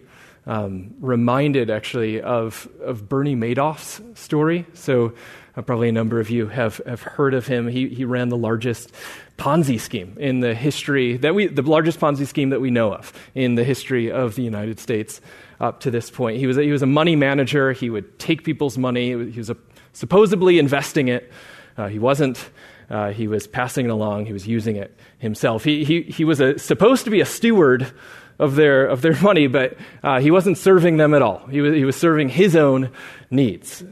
um, 0.46 0.94
reminded, 1.00 1.70
actually, 1.70 2.20
of, 2.20 2.68
of 2.82 3.08
Bernie 3.08 3.36
Madoff's 3.36 4.00
story. 4.18 4.66
So, 4.74 5.14
uh, 5.56 5.62
probably 5.62 5.88
a 5.88 5.92
number 5.92 6.20
of 6.20 6.30
you 6.30 6.46
have, 6.48 6.80
have 6.86 7.02
heard 7.02 7.34
of 7.34 7.46
him. 7.46 7.68
He, 7.68 7.88
he 7.88 8.04
ran 8.04 8.28
the 8.28 8.36
largest 8.36 8.92
Ponzi 9.38 9.80
scheme 9.80 10.16
in 10.18 10.40
the 10.40 10.54
history 10.54 11.16
that 11.18 11.34
we, 11.34 11.46
the 11.46 11.62
largest 11.62 12.00
Ponzi 12.00 12.26
scheme 12.26 12.50
that 12.50 12.60
we 12.60 12.70
know 12.70 12.92
of 12.92 13.12
in 13.34 13.54
the 13.54 13.64
history 13.64 14.10
of 14.10 14.34
the 14.34 14.42
United 14.42 14.80
States 14.80 15.20
up 15.60 15.80
to 15.80 15.90
this 15.90 16.10
point. 16.10 16.38
He 16.38 16.46
was 16.46 16.58
a, 16.58 16.62
he 16.62 16.72
was 16.72 16.82
a 16.82 16.86
money 16.86 17.16
manager. 17.16 17.72
He 17.72 17.90
would 17.90 18.18
take 18.18 18.44
people's 18.44 18.78
money. 18.78 19.08
He 19.30 19.38
was 19.38 19.50
a, 19.50 19.56
supposedly 19.92 20.58
investing 20.58 21.08
it. 21.08 21.32
Uh, 21.76 21.88
he 21.88 21.98
wasn't. 21.98 22.50
Uh, 22.90 23.12
he 23.12 23.26
was 23.26 23.46
passing 23.46 23.86
it 23.86 23.90
along. 23.90 24.26
He 24.26 24.32
was 24.32 24.46
using 24.46 24.76
it 24.76 24.94
himself. 25.18 25.64
He, 25.64 25.84
he, 25.84 26.02
he 26.02 26.24
was 26.24 26.40
a, 26.40 26.58
supposed 26.58 27.04
to 27.04 27.10
be 27.10 27.22
a 27.22 27.26
steward 27.26 27.90
of 28.38 28.56
their, 28.56 28.86
of 28.86 29.00
their 29.00 29.18
money, 29.22 29.46
but 29.46 29.76
uh, 30.02 30.20
he 30.20 30.30
wasn't 30.30 30.58
serving 30.58 30.98
them 30.98 31.14
at 31.14 31.22
all. 31.22 31.46
He 31.46 31.60
was, 31.60 31.74
he 31.74 31.84
was 31.84 31.96
serving 31.96 32.28
his 32.28 32.54
own 32.54 32.90
needs. 33.30 33.82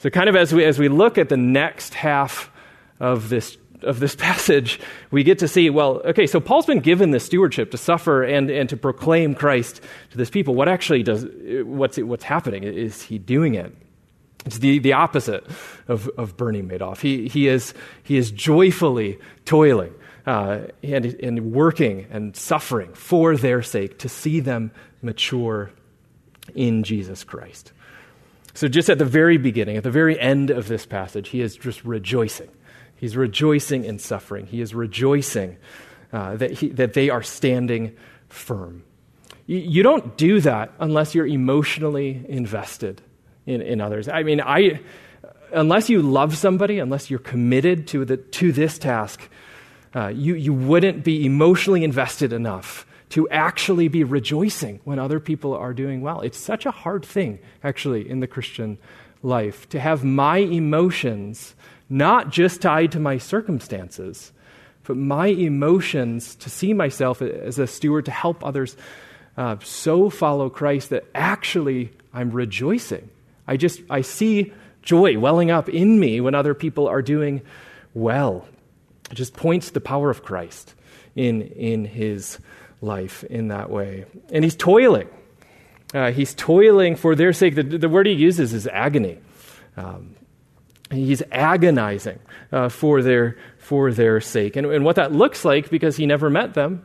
So, 0.00 0.08
kind 0.08 0.30
of 0.30 0.36
as 0.36 0.54
we, 0.54 0.64
as 0.64 0.78
we 0.78 0.88
look 0.88 1.18
at 1.18 1.28
the 1.28 1.36
next 1.36 1.92
half 1.92 2.50
of 3.00 3.28
this, 3.28 3.58
of 3.82 4.00
this 4.00 4.16
passage, 4.16 4.80
we 5.10 5.22
get 5.22 5.40
to 5.40 5.48
see 5.48 5.68
well, 5.68 6.00
okay, 6.06 6.26
so 6.26 6.40
Paul's 6.40 6.64
been 6.64 6.80
given 6.80 7.10
this 7.10 7.24
stewardship 7.24 7.70
to 7.72 7.76
suffer 7.76 8.22
and, 8.22 8.50
and 8.50 8.68
to 8.70 8.78
proclaim 8.78 9.34
Christ 9.34 9.82
to 10.10 10.16
this 10.16 10.30
people. 10.30 10.54
What 10.54 10.68
actually 10.68 11.02
does, 11.02 11.26
what's, 11.64 11.98
what's 11.98 12.24
happening? 12.24 12.64
Is 12.64 13.02
he 13.02 13.18
doing 13.18 13.54
it? 13.54 13.76
It's 14.46 14.58
the, 14.58 14.78
the 14.78 14.94
opposite 14.94 15.46
of, 15.86 16.08
of 16.16 16.34
Bernie 16.34 16.62
Madoff. 16.62 17.02
He, 17.02 17.28
he, 17.28 17.46
is, 17.46 17.74
he 18.02 18.16
is 18.16 18.30
joyfully 18.30 19.18
toiling 19.44 19.92
uh, 20.24 20.60
and, 20.82 21.04
and 21.04 21.52
working 21.52 22.06
and 22.10 22.34
suffering 22.34 22.94
for 22.94 23.36
their 23.36 23.60
sake 23.62 23.98
to 23.98 24.08
see 24.08 24.40
them 24.40 24.72
mature 25.02 25.72
in 26.54 26.84
Jesus 26.84 27.22
Christ. 27.22 27.72
So, 28.54 28.68
just 28.68 28.88
at 28.90 28.98
the 28.98 29.04
very 29.04 29.36
beginning, 29.36 29.76
at 29.76 29.84
the 29.84 29.90
very 29.90 30.18
end 30.18 30.50
of 30.50 30.68
this 30.68 30.86
passage, 30.86 31.28
he 31.28 31.40
is 31.40 31.56
just 31.56 31.84
rejoicing. 31.84 32.50
He's 32.96 33.16
rejoicing 33.16 33.84
in 33.84 33.98
suffering. 33.98 34.46
He 34.46 34.60
is 34.60 34.74
rejoicing 34.74 35.56
uh, 36.12 36.36
that, 36.36 36.50
he, 36.50 36.68
that 36.70 36.92
they 36.92 37.08
are 37.08 37.22
standing 37.22 37.96
firm. 38.28 38.84
You, 39.46 39.82
don't 39.82 40.16
do 40.16 40.40
that 40.42 40.72
unless 40.78 41.12
you're 41.12 41.26
emotionally 41.26 42.24
invested 42.28 43.02
in, 43.46 43.62
in 43.62 43.80
others. 43.80 44.08
I 44.08 44.22
mean, 44.22 44.40
I, 44.40 44.80
unless 45.52 45.90
you 45.90 46.02
love 46.02 46.36
somebody, 46.36 46.78
unless 46.78 47.10
you're 47.10 47.18
committed 47.18 47.88
to, 47.88 48.04
the, 48.04 48.16
to 48.16 48.52
this 48.52 48.78
task, 48.78 49.28
uh, 49.94 50.08
you, 50.08 50.34
you 50.34 50.52
wouldn't 50.52 51.02
be 51.02 51.26
emotionally 51.26 51.82
invested 51.82 52.32
enough 52.32 52.86
to 53.10 53.28
actually 53.28 53.88
be 53.88 54.04
rejoicing 54.04 54.80
when 54.84 54.98
other 54.98 55.20
people 55.20 55.54
are 55.54 55.74
doing 55.74 56.00
well. 56.00 56.20
It's 56.20 56.38
such 56.38 56.64
a 56.64 56.70
hard 56.70 57.04
thing, 57.04 57.38
actually, 57.62 58.08
in 58.08 58.20
the 58.20 58.26
Christian 58.26 58.78
life 59.22 59.68
to 59.70 59.80
have 59.80 60.04
my 60.04 60.38
emotions 60.38 61.54
not 61.88 62.30
just 62.30 62.62
tied 62.62 62.92
to 62.92 63.00
my 63.00 63.18
circumstances, 63.18 64.32
but 64.84 64.96
my 64.96 65.26
emotions 65.26 66.36
to 66.36 66.48
see 66.48 66.72
myself 66.72 67.20
as 67.20 67.58
a 67.58 67.66
steward 67.66 68.04
to 68.04 68.10
help 68.10 68.44
others 68.44 68.76
uh, 69.36 69.56
so 69.62 70.08
follow 70.10 70.48
Christ 70.48 70.90
that 70.90 71.04
actually 71.14 71.90
I'm 72.12 72.30
rejoicing. 72.30 73.10
I 73.46 73.56
just 73.56 73.80
I 73.90 74.02
see 74.02 74.52
joy 74.82 75.18
welling 75.18 75.50
up 75.50 75.68
in 75.68 75.98
me 75.98 76.20
when 76.20 76.34
other 76.34 76.54
people 76.54 76.86
are 76.86 77.02
doing 77.02 77.42
well. 77.94 78.46
It 79.10 79.14
just 79.14 79.34
points 79.34 79.70
the 79.70 79.80
power 79.80 80.10
of 80.10 80.22
Christ 80.22 80.74
in 81.16 81.42
in 81.42 81.84
his 81.84 82.38
life 82.80 83.24
in 83.24 83.48
that 83.48 83.70
way. 83.70 84.06
And 84.32 84.44
he's 84.44 84.56
toiling. 84.56 85.08
Uh, 85.92 86.12
he's 86.12 86.34
toiling 86.34 86.96
for 86.96 87.14
their 87.14 87.32
sake. 87.32 87.54
The, 87.54 87.62
the, 87.62 87.88
word 87.88 88.06
he 88.06 88.12
uses 88.12 88.54
is 88.54 88.66
agony. 88.68 89.18
Um, 89.76 90.14
he's 90.90 91.22
agonizing 91.32 92.20
uh, 92.52 92.68
for, 92.68 93.02
their, 93.02 93.38
for 93.58 93.92
their 93.92 94.20
sake. 94.20 94.56
And, 94.56 94.66
and 94.66 94.84
what 94.84 94.96
that 94.96 95.12
looks 95.12 95.44
like, 95.44 95.68
because 95.68 95.96
he 95.96 96.06
never 96.06 96.30
met 96.30 96.54
them, 96.54 96.84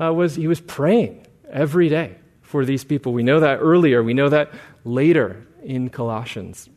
uh, 0.00 0.12
was 0.12 0.36
he 0.36 0.46
was 0.46 0.60
praying 0.60 1.26
every 1.50 1.88
day 1.88 2.16
for 2.42 2.64
these 2.64 2.84
people. 2.84 3.12
We 3.12 3.22
know 3.22 3.40
that 3.40 3.56
earlier. 3.56 4.02
We 4.02 4.14
know 4.14 4.28
that 4.28 4.52
later 4.84 5.46
in 5.64 5.90
Colossians. 5.90 6.68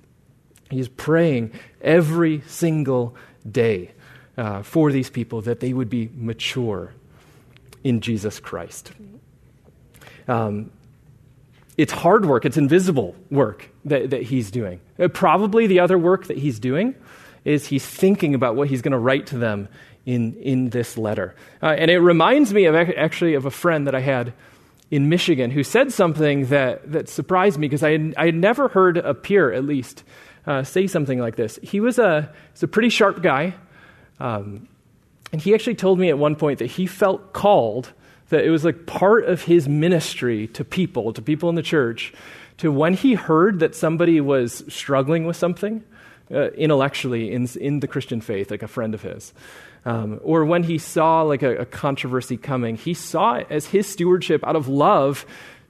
He's 0.71 0.87
praying 0.87 1.51
every 1.81 2.41
single 2.47 3.15
day 3.49 3.91
uh, 4.37 4.63
for 4.63 4.91
these 4.91 5.09
people 5.09 5.41
that 5.41 5.59
they 5.59 5.73
would 5.73 5.89
be 5.89 6.09
mature 6.13 6.93
in 7.83 8.01
Jesus 8.01 8.39
Christ. 8.39 8.91
Um, 10.27 10.71
it's 11.77 11.93
hard 11.93 12.25
work, 12.25 12.45
it's 12.45 12.57
invisible 12.57 13.15
work 13.31 13.69
that, 13.85 14.09
that 14.09 14.23
he's 14.23 14.51
doing. 14.51 14.81
Uh, 14.99 15.07
probably 15.07 15.67
the 15.67 15.79
other 15.79 15.97
work 15.97 16.27
that 16.27 16.37
he's 16.37 16.59
doing 16.59 16.95
is 17.45 17.65
he's 17.65 17.85
thinking 17.85 18.35
about 18.35 18.55
what 18.55 18.67
he's 18.67 18.81
going 18.81 18.91
to 18.91 18.99
write 18.99 19.27
to 19.27 19.37
them 19.37 19.69
in, 20.05 20.35
in 20.35 20.69
this 20.69 20.97
letter. 20.97 21.35
Uh, 21.61 21.67
and 21.67 21.89
it 21.89 21.99
reminds 21.99 22.53
me 22.53 22.65
of 22.65 22.75
actually 22.75 23.33
of 23.33 23.45
a 23.45 23.51
friend 23.51 23.87
that 23.87 23.95
I 23.95 24.01
had 24.01 24.33
in 24.91 25.09
Michigan 25.09 25.51
who 25.51 25.63
said 25.63 25.93
something 25.93 26.47
that, 26.47 26.91
that 26.91 27.09
surprised 27.09 27.59
me 27.59 27.67
because 27.67 27.83
I 27.83 28.13
I 28.17 28.25
had 28.25 28.35
never 28.35 28.67
heard 28.67 28.97
a 28.97 29.13
peer, 29.13 29.51
at 29.51 29.63
least, 29.63 30.03
uh, 30.47 30.63
say 30.63 30.87
something 30.87 31.19
like 31.19 31.35
this. 31.35 31.59
He 31.61 31.79
was 31.79 31.99
a, 31.99 32.33
was 32.53 32.63
a 32.63 32.67
pretty 32.67 32.89
sharp 32.89 33.21
guy. 33.21 33.53
Um, 34.19 34.67
and 35.31 35.41
he 35.41 35.53
actually 35.53 35.75
told 35.75 35.99
me 35.99 36.09
at 36.09 36.17
one 36.17 36.35
point 36.35 36.59
that 36.59 36.67
he 36.67 36.85
felt 36.85 37.33
called 37.33 37.93
that 38.29 38.43
it 38.43 38.49
was 38.49 38.63
like 38.63 38.85
part 38.85 39.25
of 39.25 39.43
his 39.43 39.67
ministry 39.67 40.47
to 40.47 40.63
people, 40.63 41.13
to 41.13 41.21
people 41.21 41.49
in 41.49 41.55
the 41.55 41.63
church, 41.63 42.13
to 42.57 42.71
when 42.71 42.93
he 42.93 43.13
heard 43.13 43.59
that 43.59 43.75
somebody 43.75 44.21
was 44.21 44.63
struggling 44.67 45.25
with 45.25 45.35
something 45.35 45.83
uh, 46.31 46.51
intellectually 46.51 47.31
in, 47.31 47.47
in 47.59 47.79
the 47.79 47.87
Christian 47.87 48.21
faith, 48.21 48.51
like 48.51 48.63
a 48.63 48.67
friend 48.67 48.93
of 48.93 49.01
his, 49.01 49.33
um, 49.85 50.19
or 50.23 50.45
when 50.45 50.63
he 50.63 50.77
saw 50.77 51.21
like 51.21 51.41
a, 51.41 51.57
a 51.57 51.65
controversy 51.65 52.37
coming, 52.37 52.75
he 52.75 52.93
saw 52.93 53.35
it 53.35 53.47
as 53.49 53.67
his 53.67 53.87
stewardship 53.87 54.45
out 54.45 54.55
of 54.55 54.67
love 54.67 55.25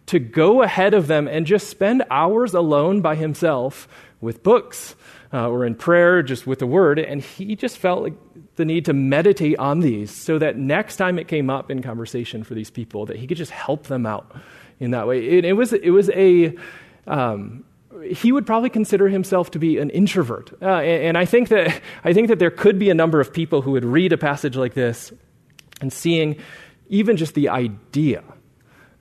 to 0.08 0.20
go 0.20 0.64
ahead 0.64 0.94
of 0.94 1.08
them 1.08 1.28
and 1.28 1.46
just 1.46 1.70
spend 1.70 2.04
hours 2.10 2.54
alone 2.54 3.02
by 3.02 3.16
himself 3.16 3.88
with 4.20 4.42
books 4.42 4.96
uh, 5.34 5.50
or 5.50 5.66
in 5.66 5.76
prayer, 5.76 6.24
just 6.24 6.48
with 6.48 6.60
the 6.60 6.68
word. 6.68 7.00
And 7.00 7.22
he 7.22 7.56
just 7.56 7.78
felt 7.78 8.04
like 8.04 8.14
the 8.56 8.66
need 8.66 8.86
to 8.86 8.94
meditate 8.94 9.58
on 9.60 9.80
these 9.80 10.12
so 10.12 10.40
that 10.40 10.58
next 10.58 10.98
time 10.98 11.20
it 11.20 11.28
came 11.28 11.50
up 11.50 11.70
in 11.70 11.82
conversation 11.82 12.44
for 12.44 12.54
these 12.56 12.70
people, 12.70 13.06
that 13.06 13.18
he 13.18 13.28
could 13.28 13.38
just 13.38 13.52
help 13.52 13.88
them 13.88 14.06
out 14.06 14.36
in 14.80 14.92
that 14.92 15.08
way. 15.08 15.26
It, 15.26 15.46
it 15.46 15.54
was, 15.54 15.74
it 15.74 15.92
was 15.92 16.10
a, 16.12 16.56
um, 17.08 17.64
he 18.12 18.32
would 18.32 18.46
probably 18.46 18.70
consider 18.70 19.08
himself 19.08 19.52
to 19.52 19.60
be 19.60 19.78
an 19.78 19.90
introvert. 19.90 20.52
Uh, 20.62 20.78
and, 20.78 21.04
and 21.04 21.18
I, 21.18 21.26
think 21.26 21.50
that, 21.50 21.82
I 22.04 22.14
think 22.14 22.28
that 22.30 22.40
there 22.40 22.52
could 22.52 22.80
be 22.80 22.90
a 22.90 22.94
number 22.94 23.20
of 23.20 23.34
people 23.34 23.62
who 23.62 23.72
would 23.72 23.86
read 23.86 24.14
a 24.14 24.18
passage 24.18 24.56
like 24.56 24.74
this 24.74 25.12
and 25.82 25.92
seeing 25.94 26.38
even 26.90 27.18
just 27.18 27.36
the 27.36 27.50
idea 27.50 28.24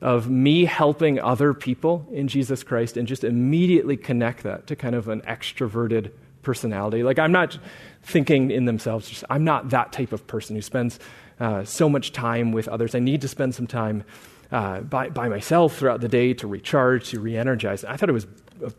of 0.01 0.31
me 0.31 0.65
helping 0.65 1.19
other 1.19 1.53
people 1.53 2.07
in 2.13 2.29
Jesus 2.29 2.63
Christ 2.63 2.97
and 2.97 3.09
just 3.09 3.25
immediately 3.25 3.97
connect 3.97 4.45
that 4.45 4.67
to 4.69 4.77
kind 4.77 4.95
of 4.95 5.09
an 5.09 5.23
extroverted 5.23 6.13
personality. 6.43 7.03
Like, 7.03 7.19
I'm 7.19 7.33
not 7.33 7.59
thinking 8.03 8.51
in 8.51 8.65
themselves, 8.65 9.09
just, 9.09 9.25
I'm 9.29 9.45
not 9.45 9.71
that 9.71 9.93
type 9.93 10.13
of 10.13 10.27
person 10.27 10.57
who 10.57 10.63
spends 10.63 11.01
uh, 11.41 11.65
so 11.65 11.89
much 11.89 12.13
time 12.13 12.53
with 12.53 12.69
others. 12.69 12.95
I 12.95 13.01
need 13.01 13.21
to 13.23 13.29
spend 13.29 13.55
some 13.55 13.67
time 13.67 14.05
uh, 14.51 14.81
by, 14.81 15.09
by 15.09 15.29
myself 15.29 15.77
throughout 15.77 16.01
the 16.01 16.09
day 16.09 16.33
to 16.35 16.47
recharge, 16.47 17.11
to 17.11 17.21
re 17.21 17.37
energize. 17.37 17.85
I 17.85 17.97
thought 17.97 18.09
it 18.09 18.13
was 18.13 18.27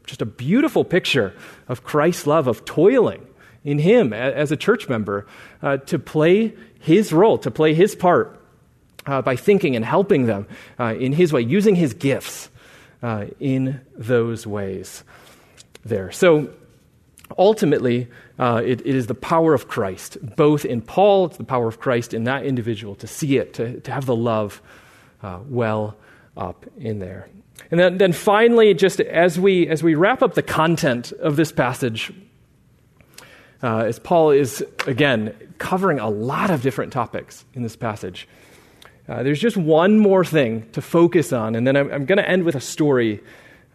just 0.05 0.21
a 0.21 0.25
beautiful 0.25 0.83
picture 0.83 1.33
of 1.67 1.83
Christ's 1.83 2.27
love, 2.27 2.47
of 2.47 2.65
toiling 2.65 3.25
in 3.63 3.79
Him 3.79 4.13
as 4.13 4.51
a 4.51 4.57
church 4.57 4.89
member 4.89 5.27
uh, 5.61 5.77
to 5.77 5.99
play 5.99 6.55
His 6.79 7.13
role, 7.13 7.37
to 7.39 7.51
play 7.51 7.73
His 7.73 7.95
part. 7.95 8.38
Uh, 9.05 9.21
by 9.21 9.35
thinking 9.35 9.75
and 9.77 9.85
helping 9.85 10.25
them 10.25 10.45
uh, 10.77 10.93
in 10.99 11.13
his 11.13 11.31
way, 11.31 11.41
using 11.41 11.73
his 11.73 11.93
gifts 11.93 12.49
uh, 13.01 13.25
in 13.39 13.79
those 13.95 14.45
ways 14.45 15.03
there. 15.85 16.11
So, 16.11 16.49
ultimately, 17.37 18.07
uh, 18.37 18.61
it, 18.63 18.81
it 18.81 18.95
is 18.95 19.07
the 19.07 19.15
power 19.15 19.53
of 19.53 19.67
Christ, 19.67 20.17
both 20.35 20.65
in 20.65 20.81
Paul, 20.81 21.27
it's 21.27 21.37
the 21.37 21.43
power 21.43 21.67
of 21.67 21.79
Christ 21.79 22.13
in 22.13 22.25
that 22.25 22.45
individual 22.45 22.95
to 22.95 23.07
see 23.07 23.37
it, 23.37 23.53
to, 23.55 23.79
to 23.81 23.91
have 23.91 24.05
the 24.05 24.15
love 24.15 24.61
uh, 25.23 25.39
well 25.47 25.95
up 26.35 26.65
in 26.77 26.99
there. 26.99 27.29
And 27.71 27.79
then, 27.79 27.97
then 27.97 28.13
finally, 28.13 28.73
just 28.73 28.99
as 28.99 29.39
we, 29.39 29.67
as 29.67 29.83
we 29.83 29.95
wrap 29.95 30.21
up 30.21 30.33
the 30.33 30.43
content 30.43 31.11
of 31.11 31.35
this 31.35 31.51
passage, 31.51 32.13
uh, 33.61 33.79
as 33.79 33.99
Paul 33.99 34.31
is, 34.31 34.63
again, 34.87 35.35
covering 35.57 35.99
a 35.99 36.09
lot 36.09 36.49
of 36.49 36.61
different 36.61 36.93
topics 36.93 37.43
in 37.53 37.61
this 37.61 37.75
passage, 37.75 38.27
uh, 39.09 39.23
there's 39.23 39.41
just 39.41 39.57
one 39.57 39.97
more 39.97 40.23
thing 40.23 40.69
to 40.71 40.81
focus 40.81 41.33
on, 41.33 41.55
and 41.55 41.65
then 41.65 41.75
I'm, 41.75 41.91
I'm 41.91 42.05
going 42.05 42.19
to 42.19 42.29
end 42.29 42.43
with 42.43 42.55
a 42.55 42.61
story 42.61 43.21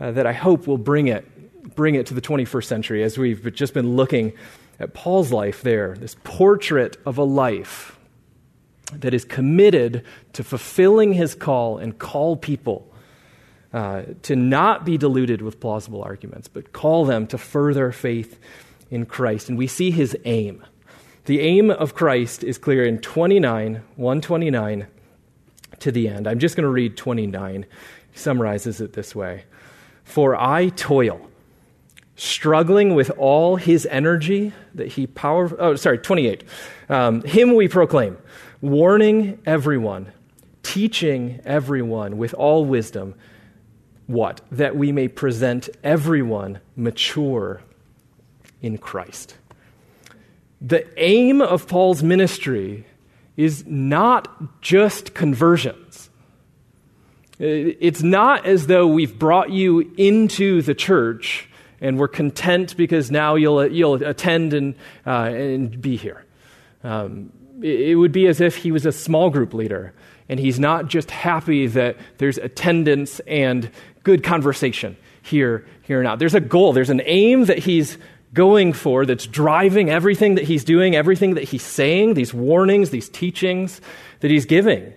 uh, 0.00 0.12
that 0.12 0.26
I 0.26 0.32
hope 0.32 0.66
will 0.66 0.78
bring 0.78 1.08
it 1.08 1.28
bring 1.74 1.94
it 1.94 2.06
to 2.06 2.14
the 2.14 2.20
21st 2.20 2.64
century 2.64 3.02
as 3.02 3.16
we've 3.16 3.52
just 3.54 3.74
been 3.74 3.96
looking 3.96 4.34
at 4.78 4.92
Paul's 4.94 5.32
life 5.32 5.62
there, 5.62 5.94
this 5.94 6.16
portrait 6.22 6.96
of 7.06 7.18
a 7.18 7.24
life 7.24 7.98
that 8.92 9.14
is 9.14 9.24
committed 9.24 10.04
to 10.34 10.44
fulfilling 10.44 11.14
his 11.14 11.34
call 11.34 11.78
and 11.78 11.98
call 11.98 12.36
people 12.36 12.92
uh, 13.72 14.02
to 14.22 14.36
not 14.36 14.84
be 14.84 14.98
deluded 14.98 15.42
with 15.42 15.58
plausible 15.58 16.02
arguments, 16.02 16.48
but 16.48 16.72
call 16.72 17.04
them 17.04 17.26
to 17.26 17.38
further 17.38 17.90
faith 17.92 18.38
in 18.90 19.06
Christ. 19.06 19.48
And 19.48 19.58
we 19.58 19.66
see 19.66 19.90
his 19.90 20.16
aim. 20.24 20.64
The 21.24 21.40
aim 21.40 21.70
of 21.70 21.94
Christ 21.94 22.44
is 22.44 22.58
clear 22.58 22.84
in 22.84 22.98
29, 22.98 23.82
129 23.96 24.86
to 25.84 25.92
the 25.92 26.08
end. 26.08 26.26
I'm 26.26 26.38
just 26.38 26.56
going 26.56 26.64
to 26.64 26.70
read 26.70 26.96
29. 26.96 27.66
He 28.10 28.18
summarizes 28.18 28.80
it 28.80 28.94
this 28.94 29.14
way 29.14 29.44
For 30.02 30.34
I 30.34 30.70
toil 30.70 31.30
struggling 32.16 32.94
with 32.94 33.10
all 33.18 33.56
his 33.56 33.86
energy 33.86 34.52
that 34.74 34.86
he 34.86 35.04
power 35.04 35.50
oh 35.58 35.74
sorry 35.74 35.98
28 35.98 36.44
um, 36.88 37.20
him 37.22 37.56
we 37.56 37.66
proclaim 37.66 38.16
warning 38.60 39.36
everyone 39.44 40.12
teaching 40.62 41.40
everyone 41.44 42.16
with 42.16 42.32
all 42.34 42.64
wisdom 42.64 43.16
what 44.06 44.40
that 44.52 44.76
we 44.76 44.92
may 44.92 45.08
present 45.08 45.68
everyone 45.82 46.60
mature 46.76 47.60
in 48.62 48.78
christ 48.78 49.34
the 50.60 50.86
aim 51.02 51.42
of 51.42 51.66
paul's 51.66 52.00
ministry 52.00 52.86
is 53.36 53.64
not 53.66 54.60
just 54.60 55.14
conversions 55.14 55.94
it's 57.38 58.02
not 58.02 58.46
as 58.46 58.66
though 58.66 58.86
we've 58.86 59.18
brought 59.18 59.50
you 59.50 59.92
into 59.96 60.62
the 60.62 60.74
church 60.74 61.48
and 61.80 61.98
we're 61.98 62.08
content 62.08 62.76
because 62.76 63.10
now 63.10 63.34
you'll, 63.34 63.66
you'll 63.66 64.02
attend 64.02 64.54
and, 64.54 64.74
uh, 65.06 65.30
and 65.32 65.80
be 65.80 65.96
here. 65.96 66.24
Um, 66.84 67.32
it, 67.60 67.98
would 67.98 68.12
be 68.12 68.26
as 68.26 68.40
if 68.40 68.56
he 68.56 68.70
was 68.72 68.86
a 68.86 68.92
small 68.92 69.30
group 69.30 69.52
leader, 69.52 69.92
and 70.28 70.38
he's 70.38 70.60
not 70.60 70.88
just 70.88 71.10
happy 71.10 71.66
that 71.68 71.96
there's 72.18 72.38
attendance 72.38 73.20
and 73.20 73.70
good 74.02 74.22
conversation 74.22 74.96
here, 75.22 75.66
here 75.82 76.00
and 76.00 76.04
now. 76.04 76.16
There's 76.16 76.34
a 76.34 76.40
goal, 76.40 76.72
there's 76.72 76.90
an 76.90 77.02
aim 77.04 77.46
that 77.46 77.58
he's 77.58 77.98
going 78.34 78.72
for 78.72 79.06
that's 79.06 79.26
driving 79.26 79.88
everything 79.88 80.34
that 80.34 80.44
he's 80.44 80.64
doing, 80.64 80.94
everything 80.94 81.34
that 81.34 81.44
he's 81.44 81.62
saying, 81.62 82.14
these 82.14 82.34
warnings, 82.34 82.90
these 82.90 83.08
teachings 83.08 83.80
that 84.20 84.30
he's 84.30 84.44
giving. 84.44 84.92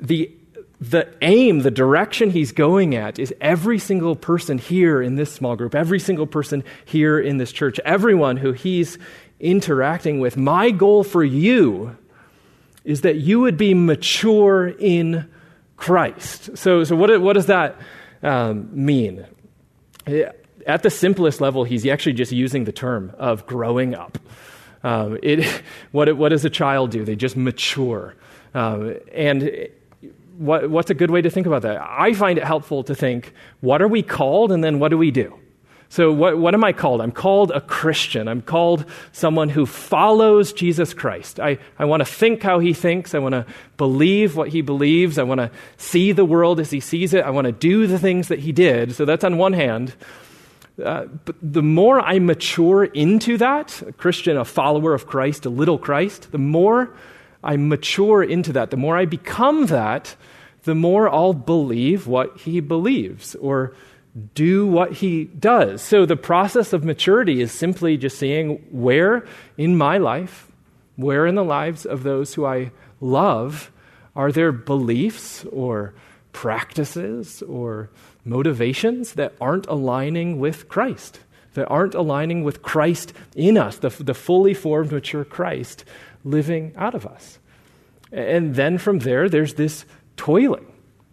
The 0.00 0.34
the 0.80 1.12
aim, 1.22 1.60
the 1.60 1.72
direction 1.72 2.30
he's 2.30 2.52
going 2.52 2.94
at 2.94 3.18
is 3.18 3.34
every 3.40 3.80
single 3.80 4.14
person 4.14 4.58
here 4.58 5.02
in 5.02 5.16
this 5.16 5.32
small 5.32 5.56
group, 5.56 5.74
every 5.74 5.98
single 5.98 6.26
person 6.26 6.62
here 6.84 7.18
in 7.18 7.38
this 7.38 7.50
church, 7.50 7.80
everyone 7.84 8.36
who 8.36 8.52
he's 8.52 8.96
interacting 9.40 10.20
with. 10.20 10.36
My 10.36 10.70
goal 10.70 11.02
for 11.02 11.24
you 11.24 11.96
is 12.84 13.00
that 13.00 13.16
you 13.16 13.40
would 13.40 13.56
be 13.56 13.74
mature 13.74 14.68
in 14.68 15.28
Christ. 15.76 16.56
So, 16.56 16.84
so 16.84 16.94
what, 16.94 17.20
what 17.20 17.32
does 17.32 17.46
that 17.46 17.76
um, 18.22 18.70
mean? 18.72 19.26
At 20.68 20.82
the 20.82 20.90
simplest 20.90 21.40
level, 21.40 21.64
he's 21.64 21.86
actually 21.86 22.12
just 22.12 22.30
using 22.30 22.64
the 22.64 22.72
term 22.72 23.12
of 23.18 23.46
growing 23.46 23.94
up. 23.94 24.18
Um, 24.84 25.18
it, 25.22 25.62
what, 25.92 26.14
what 26.16 26.28
does 26.28 26.44
a 26.44 26.50
child 26.50 26.90
do? 26.90 27.04
They 27.04 27.16
just 27.16 27.36
mature. 27.36 28.14
Um, 28.54 28.96
and 29.12 29.70
what, 30.36 30.68
what's 30.68 30.90
a 30.90 30.94
good 30.94 31.10
way 31.10 31.22
to 31.22 31.30
think 31.30 31.46
about 31.46 31.62
that? 31.62 31.80
I 31.80 32.12
find 32.12 32.38
it 32.38 32.44
helpful 32.44 32.84
to 32.84 32.94
think, 32.94 33.32
what 33.60 33.80
are 33.80 33.88
we 33.88 34.02
called, 34.02 34.52
and 34.52 34.62
then 34.62 34.78
what 34.78 34.90
do 34.90 34.98
we 34.98 35.10
do? 35.10 35.38
So, 35.90 36.12
what, 36.12 36.36
what 36.36 36.52
am 36.52 36.62
I 36.64 36.74
called? 36.74 37.00
I'm 37.00 37.12
called 37.12 37.50
a 37.50 37.62
Christian. 37.62 38.28
I'm 38.28 38.42
called 38.42 38.84
someone 39.12 39.48
who 39.48 39.64
follows 39.64 40.52
Jesus 40.52 40.92
Christ. 40.92 41.40
I, 41.40 41.56
I 41.78 41.86
want 41.86 42.02
to 42.02 42.04
think 42.04 42.42
how 42.42 42.58
he 42.58 42.74
thinks. 42.74 43.14
I 43.14 43.20
want 43.20 43.32
to 43.32 43.46
believe 43.78 44.36
what 44.36 44.50
he 44.50 44.60
believes. 44.60 45.16
I 45.16 45.22
want 45.22 45.40
to 45.40 45.50
see 45.78 46.12
the 46.12 46.26
world 46.26 46.60
as 46.60 46.70
he 46.70 46.80
sees 46.80 47.14
it. 47.14 47.24
I 47.24 47.30
want 47.30 47.46
to 47.46 47.52
do 47.52 47.86
the 47.86 47.98
things 47.98 48.28
that 48.28 48.40
he 48.40 48.52
did. 48.52 48.94
So, 48.94 49.06
that's 49.06 49.24
on 49.24 49.38
one 49.38 49.54
hand. 49.54 49.94
Uh, 50.82 51.06
but 51.24 51.36
the 51.42 51.62
more 51.62 52.00
I 52.00 52.18
mature 52.18 52.84
into 52.84 53.36
that, 53.38 53.82
a 53.82 53.92
Christian, 53.92 54.36
a 54.36 54.44
follower 54.44 54.94
of 54.94 55.06
Christ, 55.06 55.44
a 55.44 55.50
little 55.50 55.78
Christ, 55.78 56.30
the 56.30 56.38
more 56.38 56.90
I 57.42 57.56
mature 57.56 58.22
into 58.22 58.52
that, 58.52 58.70
the 58.70 58.76
more 58.76 58.96
I 58.96 59.04
become 59.04 59.66
that, 59.66 60.14
the 60.62 60.74
more 60.74 61.08
I'll 61.12 61.34
believe 61.34 62.06
what 62.06 62.38
he 62.38 62.60
believes 62.60 63.34
or 63.36 63.74
do 64.34 64.66
what 64.66 64.92
he 64.94 65.24
does. 65.24 65.82
So 65.82 66.06
the 66.06 66.16
process 66.16 66.72
of 66.72 66.84
maturity 66.84 67.40
is 67.40 67.52
simply 67.52 67.96
just 67.96 68.18
seeing 68.18 68.56
where 68.70 69.26
in 69.56 69.76
my 69.76 69.98
life, 69.98 70.50
where 70.96 71.26
in 71.26 71.34
the 71.34 71.44
lives 71.44 71.86
of 71.86 72.02
those 72.02 72.34
who 72.34 72.44
I 72.44 72.70
love, 73.00 73.70
are 74.16 74.32
there 74.32 74.52
beliefs 74.52 75.44
or 75.52 75.94
practices 76.32 77.42
or 77.42 77.90
motivations 78.28 79.14
that 79.14 79.34
aren't 79.40 79.66
aligning 79.66 80.38
with 80.38 80.68
Christ, 80.68 81.20
that 81.54 81.66
aren't 81.66 81.94
aligning 81.94 82.44
with 82.44 82.62
Christ 82.62 83.12
in 83.34 83.56
us, 83.56 83.78
the, 83.78 83.88
the 83.88 84.14
fully 84.14 84.54
formed, 84.54 84.92
mature 84.92 85.24
Christ 85.24 85.84
living 86.24 86.72
out 86.76 86.94
of 86.94 87.06
us. 87.06 87.38
And 88.12 88.54
then 88.54 88.78
from 88.78 89.00
there, 89.00 89.28
there's 89.28 89.54
this 89.54 89.84
toiling 90.16 90.66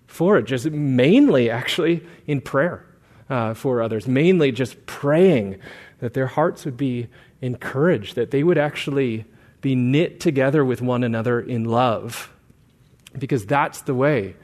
for 0.07 0.37
it, 0.37 0.45
just 0.45 0.69
mainly 0.69 1.49
actually 1.49 2.05
in 2.27 2.41
prayer 2.41 2.85
uh, 3.29 3.53
for 3.53 3.81
others, 3.81 4.07
mainly 4.07 4.51
just 4.51 4.85
praying 4.85 5.59
that 5.99 6.13
their 6.13 6.27
hearts 6.27 6.65
would 6.65 6.77
be 6.77 7.07
encouraged, 7.41 8.15
that 8.15 8.31
they 8.31 8.43
would 8.43 8.57
actually 8.57 9.25
be 9.61 9.75
knit 9.75 10.19
together 10.19 10.63
with 10.63 10.81
one 10.81 11.03
another 11.03 11.39
in 11.39 11.65
love. 11.65 12.31
Because 13.17 13.45
that's 13.45 13.81
the 13.81 13.95
way 13.95 14.35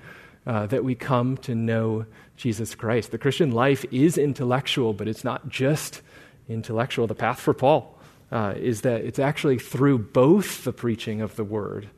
uh, 0.46 0.66
that 0.68 0.84
we 0.84 0.96
come 0.96 1.38
to 1.38 1.56
know 1.56 2.06
Jesus 2.42 2.76
Christ. 2.76 3.12
The 3.12 3.18
Christian 3.18 3.52
life 3.52 3.86
is 3.92 4.18
intellectual, 4.18 4.94
but 4.94 5.08
it's 5.08 5.24
not 5.24 5.48
just 5.48 6.02
intellectual. 6.50 7.08
The 7.08 7.16
path 7.16 7.40
for 7.40 7.54
Paul 7.54 7.98
uh, 8.32 8.56
is 8.58 8.82
that 8.82 9.02
it's 9.02 9.20
actually 9.20 9.60
through 9.60 10.00
both 10.00 10.64
the 10.64 10.74
preaching 10.74 11.22
of 11.22 11.36
the 11.36 11.44
word 11.44 11.90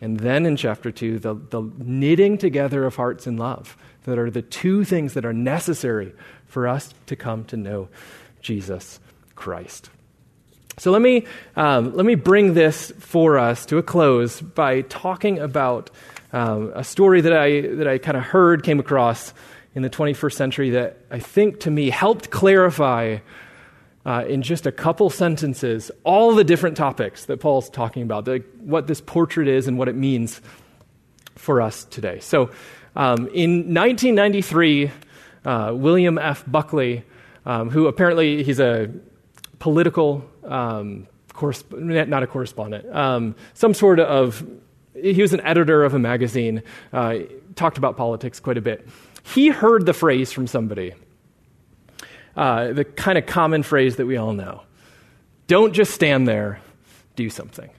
and 0.00 0.20
then 0.20 0.44
in 0.44 0.56
chapter 0.56 0.90
2, 0.90 1.18
the, 1.18 1.34
the 1.34 1.62
knitting 1.78 2.38
together 2.38 2.84
of 2.84 2.96
hearts 2.96 3.26
in 3.26 3.36
love 3.36 3.76
that 4.04 4.18
are 4.18 4.30
the 4.30 4.42
two 4.42 4.84
things 4.84 5.14
that 5.14 5.24
are 5.24 5.32
necessary 5.32 6.12
for 6.46 6.68
us 6.68 6.92
to 7.06 7.16
come 7.16 7.44
to 7.46 7.56
know 7.56 7.88
Jesus 8.40 9.00
Christ. 9.34 9.90
So 10.78 10.90
let 10.90 11.00
me, 11.00 11.24
um, 11.56 11.94
let 11.96 12.04
me 12.04 12.14
bring 12.14 12.52
this 12.52 12.92
for 12.98 13.38
us 13.38 13.64
to 13.66 13.78
a 13.78 13.82
close 13.82 14.40
by 14.42 14.82
talking 14.82 15.38
about 15.38 15.90
um, 16.32 16.72
a 16.74 16.84
story 16.84 17.22
that 17.22 17.32
I, 17.32 17.62
that 17.62 17.88
I 17.88 17.96
kind 17.96 18.16
of 18.16 18.22
heard, 18.22 18.62
came 18.62 18.78
across 18.78 19.32
in 19.76 19.82
the 19.82 19.90
21st 19.90 20.32
century 20.32 20.70
that 20.70 20.96
I 21.10 21.18
think 21.18 21.60
to 21.60 21.70
me 21.70 21.90
helped 21.90 22.30
clarify 22.30 23.18
uh, 24.06 24.24
in 24.26 24.40
just 24.40 24.66
a 24.66 24.72
couple 24.72 25.10
sentences 25.10 25.90
all 26.02 26.34
the 26.34 26.44
different 26.44 26.78
topics 26.78 27.26
that 27.26 27.40
Paul's 27.40 27.68
talking 27.68 28.02
about, 28.02 28.24
the, 28.24 28.42
what 28.60 28.86
this 28.86 29.02
portrait 29.02 29.48
is 29.48 29.68
and 29.68 29.76
what 29.76 29.88
it 29.88 29.94
means 29.94 30.40
for 31.34 31.60
us 31.60 31.84
today. 31.84 32.20
So, 32.20 32.50
um, 32.96 33.28
in 33.34 33.74
1993, 33.74 34.90
uh, 35.44 35.72
William 35.74 36.16
F. 36.16 36.42
Buckley, 36.46 37.04
um, 37.44 37.68
who 37.68 37.86
apparently 37.86 38.42
he's 38.42 38.58
a 38.58 38.90
political, 39.58 40.24
um, 40.44 41.06
not 41.38 42.22
a 42.22 42.26
correspondent, 42.26 42.96
um, 42.96 43.36
some 43.52 43.74
sort 43.74 44.00
of, 44.00 44.42
he 44.94 45.20
was 45.20 45.34
an 45.34 45.42
editor 45.42 45.84
of 45.84 45.92
a 45.92 45.98
magazine, 45.98 46.62
uh, 46.94 47.18
talked 47.56 47.76
about 47.76 47.98
politics 47.98 48.40
quite 48.40 48.56
a 48.56 48.62
bit. 48.62 48.88
He 49.34 49.48
heard 49.48 49.86
the 49.86 49.92
phrase 49.92 50.32
from 50.32 50.46
somebody 50.46 50.94
uh, 52.36 52.72
the 52.72 52.84
kind 52.84 53.16
of 53.16 53.26
common 53.26 53.62
phrase 53.62 53.96
that 53.96 54.06
we 54.06 54.16
all 54.16 54.32
know 54.32 54.62
don't 55.46 55.72
just 55.72 55.92
stand 55.92 56.26
there, 56.26 56.60
do 57.14 57.30
something. 57.30 57.70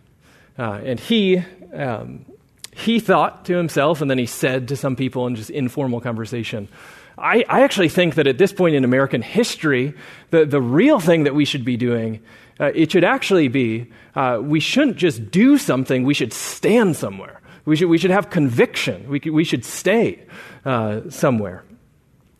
Uh, 0.57 0.79
and 0.83 0.99
he, 0.99 1.43
um, 1.73 2.25
he 2.73 2.99
thought 2.99 3.43
to 3.45 3.57
himself, 3.57 4.01
and 4.01 4.09
then 4.09 4.17
he 4.17 4.25
said 4.25 4.69
to 4.69 4.77
some 4.77 4.95
people 4.95 5.27
in 5.27 5.35
just 5.35 5.49
informal 5.49 5.99
conversation, 5.99 6.69
I, 7.17 7.43
I 7.49 7.63
actually 7.63 7.89
think 7.89 8.15
that 8.15 8.25
at 8.25 8.37
this 8.37 8.53
point 8.53 8.75
in 8.75 8.85
American 8.85 9.21
history, 9.21 9.93
the, 10.29 10.45
the 10.45 10.61
real 10.61 11.01
thing 11.01 11.25
that 11.25 11.35
we 11.35 11.43
should 11.43 11.65
be 11.65 11.75
doing, 11.75 12.21
uh, 12.57 12.71
it 12.73 12.91
should 12.91 13.03
actually 13.03 13.49
be 13.49 13.91
uh, 14.15 14.39
we 14.41 14.61
shouldn't 14.61 14.95
just 14.97 15.29
do 15.29 15.57
something, 15.57 16.05
we 16.05 16.13
should 16.13 16.31
stand 16.31 16.95
somewhere. 16.95 17.41
We 17.67 17.75
should, 17.75 17.89
we 17.89 17.97
should 17.97 18.11
have 18.11 18.29
conviction. 18.29 19.09
We, 19.09 19.19
we 19.29 19.43
should 19.43 19.65
stay 19.65 20.23
uh, 20.63 21.09
somewhere. 21.09 21.65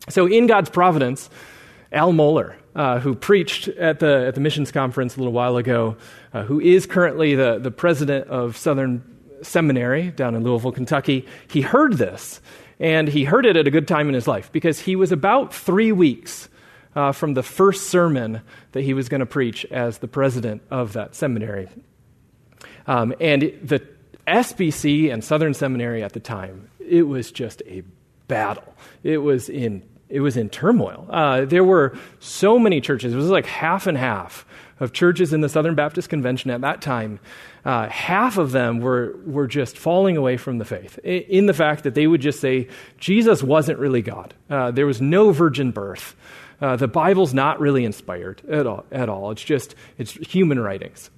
So, 0.08 0.24
in 0.24 0.46
God's 0.46 0.70
providence, 0.70 1.28
Al 1.92 2.14
Mohler, 2.14 2.54
uh, 2.74 2.98
who 3.00 3.14
preached 3.14 3.68
at 3.68 4.00
the, 4.00 4.28
at 4.28 4.34
the 4.34 4.40
missions 4.40 4.72
conference 4.72 5.16
a 5.16 5.18
little 5.18 5.34
while 5.34 5.58
ago, 5.58 5.98
uh, 6.32 6.44
who 6.44 6.60
is 6.60 6.86
currently 6.86 7.34
the, 7.34 7.58
the 7.58 7.70
president 7.70 8.26
of 8.28 8.56
Southern 8.56 9.04
Seminary 9.42 10.12
down 10.12 10.34
in 10.34 10.44
Louisville, 10.44 10.72
Kentucky, 10.72 11.26
he 11.50 11.60
heard 11.60 11.98
this. 11.98 12.40
And 12.80 13.06
he 13.06 13.24
heard 13.24 13.44
it 13.44 13.54
at 13.54 13.66
a 13.66 13.70
good 13.70 13.86
time 13.86 14.08
in 14.08 14.14
his 14.14 14.26
life 14.26 14.50
because 14.50 14.80
he 14.80 14.96
was 14.96 15.12
about 15.12 15.52
three 15.52 15.92
weeks 15.92 16.48
uh, 16.96 17.12
from 17.12 17.34
the 17.34 17.42
first 17.42 17.90
sermon 17.90 18.40
that 18.72 18.80
he 18.80 18.94
was 18.94 19.10
going 19.10 19.20
to 19.20 19.26
preach 19.26 19.66
as 19.66 19.98
the 19.98 20.08
president 20.08 20.62
of 20.70 20.94
that 20.94 21.14
seminary. 21.14 21.68
Um, 22.86 23.14
and 23.20 23.42
the 23.62 23.86
SBC 24.28 25.12
and 25.12 25.22
Southern 25.22 25.54
Seminary 25.54 26.02
at 26.02 26.12
the 26.12 26.20
time, 26.20 26.70
it 26.78 27.02
was 27.02 27.30
just 27.32 27.62
a 27.66 27.82
battle. 28.28 28.74
It 29.02 29.18
was 29.18 29.48
in 29.48 29.82
it 30.08 30.20
was 30.20 30.36
in 30.36 30.48
turmoil. 30.48 31.06
Uh, 31.10 31.44
there 31.44 31.64
were 31.64 31.96
so 32.18 32.58
many 32.58 32.80
churches. 32.80 33.12
It 33.12 33.16
was 33.16 33.28
like 33.28 33.44
half 33.44 33.86
and 33.86 33.98
half 33.98 34.46
of 34.80 34.92
churches 34.92 35.32
in 35.32 35.40
the 35.40 35.48
Southern 35.48 35.74
Baptist 35.74 36.08
Convention 36.08 36.50
at 36.50 36.62
that 36.62 36.80
time. 36.80 37.20
Uh, 37.64 37.88
half 37.88 38.38
of 38.38 38.52
them 38.52 38.80
were, 38.80 39.18
were 39.26 39.46
just 39.46 39.76
falling 39.76 40.16
away 40.16 40.36
from 40.36 40.58
the 40.58 40.64
faith 40.64 40.98
in 41.00 41.46
the 41.46 41.52
fact 41.52 41.84
that 41.84 41.94
they 41.94 42.06
would 42.06 42.20
just 42.20 42.40
say 42.40 42.68
Jesus 42.98 43.42
wasn't 43.42 43.78
really 43.78 44.02
God. 44.02 44.34
Uh, 44.48 44.70
there 44.70 44.86
was 44.86 45.00
no 45.00 45.32
virgin 45.32 45.72
birth. 45.72 46.16
Uh, 46.60 46.76
the 46.76 46.88
Bible's 46.88 47.34
not 47.34 47.60
really 47.60 47.84
inspired 47.84 48.42
at 48.48 48.66
all, 48.66 48.84
at 48.90 49.08
all. 49.08 49.30
It's 49.30 49.44
just 49.44 49.74
it's 49.96 50.12
human 50.12 50.58
writings. 50.58 51.10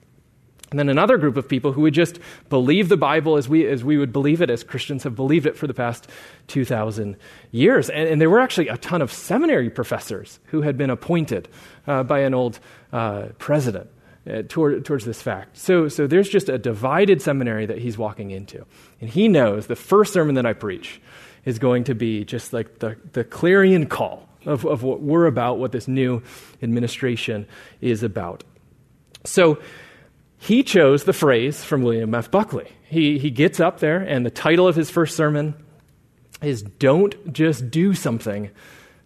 And 0.70 0.78
then 0.78 0.88
another 0.88 1.18
group 1.18 1.37
of 1.37 1.48
people 1.48 1.72
who 1.72 1.80
would 1.83 1.94
just 1.94 2.20
believe 2.48 2.88
the 2.88 2.96
Bible 2.96 3.37
as 3.37 3.48
we, 3.48 3.66
as 3.66 3.83
we 3.83 3.98
would 3.98 4.12
believe 4.12 4.40
it, 4.40 4.50
as 4.50 4.62
Christians 4.62 5.02
have 5.02 5.16
believed 5.16 5.46
it 5.46 5.56
for 5.56 5.66
the 5.66 5.74
past 5.74 6.09
2,000 6.46 7.16
years. 7.50 7.90
And, 7.90 8.09
and 8.09 8.20
there 8.20 8.30
were 8.30 8.38
actually 8.38 8.68
a 8.68 8.76
ton 8.76 9.02
of 9.02 9.12
seminary 9.12 9.68
professors 9.68 10.38
who 10.46 10.62
had 10.62 10.78
been 10.78 10.90
appointed 10.90 11.48
uh, 11.88 12.04
by 12.04 12.20
an 12.20 12.35
old 12.35 12.61
uh, 12.92 13.28
president. 13.38 13.90
Uh, 14.30 14.42
toward, 14.42 14.85
towards 14.85 15.06
this 15.06 15.22
fact. 15.22 15.56
So, 15.56 15.88
so 15.88 16.06
there's 16.06 16.28
just 16.28 16.50
a 16.50 16.59
divided 16.59 17.22
seminary 17.22 17.64
that 17.64 17.78
he's 17.78 17.96
walking 17.96 18.30
into. 18.30 18.66
And 19.00 19.09
he 19.09 19.28
knows 19.28 19.66
the 19.66 19.74
first 19.74 20.12
sermon 20.12 20.35
that 20.35 20.44
I 20.44 20.52
preach 20.52 21.00
is 21.46 21.59
going 21.59 21.85
to 21.85 21.94
be 21.94 22.26
just 22.26 22.52
like 22.52 22.80
the, 22.80 22.96
the 23.12 23.24
clarion 23.24 23.87
call 23.87 24.28
of, 24.44 24.66
of 24.66 24.83
what 24.83 25.00
we're 25.00 25.24
about, 25.24 25.59
what 25.59 25.72
this 25.72 25.88
new 25.88 26.22
administration 26.62 27.46
is 27.80 28.02
about. 28.02 28.44
So, 29.24 29.59
he 30.40 30.62
chose 30.62 31.05
the 31.05 31.12
phrase 31.12 31.62
from 31.62 31.83
William 31.83 32.14
F. 32.14 32.31
Buckley. 32.31 32.68
He, 32.88 33.18
he 33.18 33.31
gets 33.31 33.61
up 33.61 33.79
there, 33.79 33.98
and 33.98 34.24
the 34.24 34.31
title 34.31 34.66
of 34.66 34.74
his 34.74 34.88
first 34.90 35.14
sermon 35.14 35.55
is 36.40 36.62
Don't 36.62 37.31
Just 37.31 37.70
Do 37.70 37.92
Something, 37.92 38.50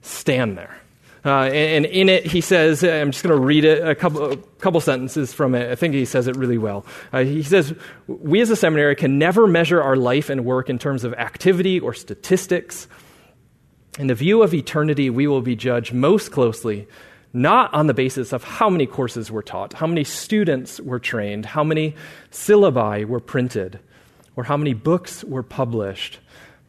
Stand 0.01 0.57
There. 0.57 0.81
Uh, 1.25 1.47
and, 1.47 1.87
in 1.87 2.09
it, 2.09 2.25
he 2.25 2.41
says, 2.41 2.85
I'm 2.85 3.11
just 3.11 3.25
going 3.25 3.35
to 3.35 3.45
read 3.45 3.65
it, 3.65 3.87
a 3.87 3.97
couple, 3.97 4.33
a 4.33 4.37
couple 4.37 4.81
sentences 4.81 5.33
from 5.33 5.57
it. 5.57 5.73
I 5.73 5.75
think 5.75 5.95
he 5.95 6.05
says 6.05 6.29
it 6.29 6.37
really 6.37 6.59
well. 6.59 6.87
Uh, 7.13 7.25
he 7.25 7.43
says, 7.43 7.75
We 8.07 8.41
as 8.41 8.51
a 8.51 8.57
seminary 8.57 8.95
can 8.95 9.19
never 9.19 9.49
measure 9.49 9.83
our 9.83 9.97
life 9.97 10.31
and 10.31 10.45
work 10.45 10.71
in 10.71 10.79
terms 10.79 11.03
of 11.03 11.15
activity 11.15 11.81
or 11.81 11.95
statistics. 11.95 12.87
In 13.99 14.07
the 14.07 14.15
view 14.15 14.43
of 14.43 14.55
eternity, 14.55 15.11
we 15.11 15.27
will 15.27 15.43
be 15.43 15.57
judged 15.57 15.93
most 15.93 16.31
closely 16.31 16.87
not 17.35 17.75
on 17.75 17.89
the 17.89 17.95
basis 17.95 18.33
of 18.33 18.45
how 18.45 18.71
many 18.71 18.87
courses 18.87 19.31
were 19.31 19.43
taught, 19.43 19.73
how 19.75 19.89
many 19.89 20.05
students 20.05 20.81
were 20.81 21.01
trained, 21.01 21.45
how 21.45 21.65
many 21.65 21.97
syllabi 22.31 23.05
were 23.05 23.21
printed, 23.21 23.81
or 24.37 24.45
how 24.45 24.57
many 24.57 24.73
books 24.73 25.25
were 25.25 25.43
published, 25.43 26.21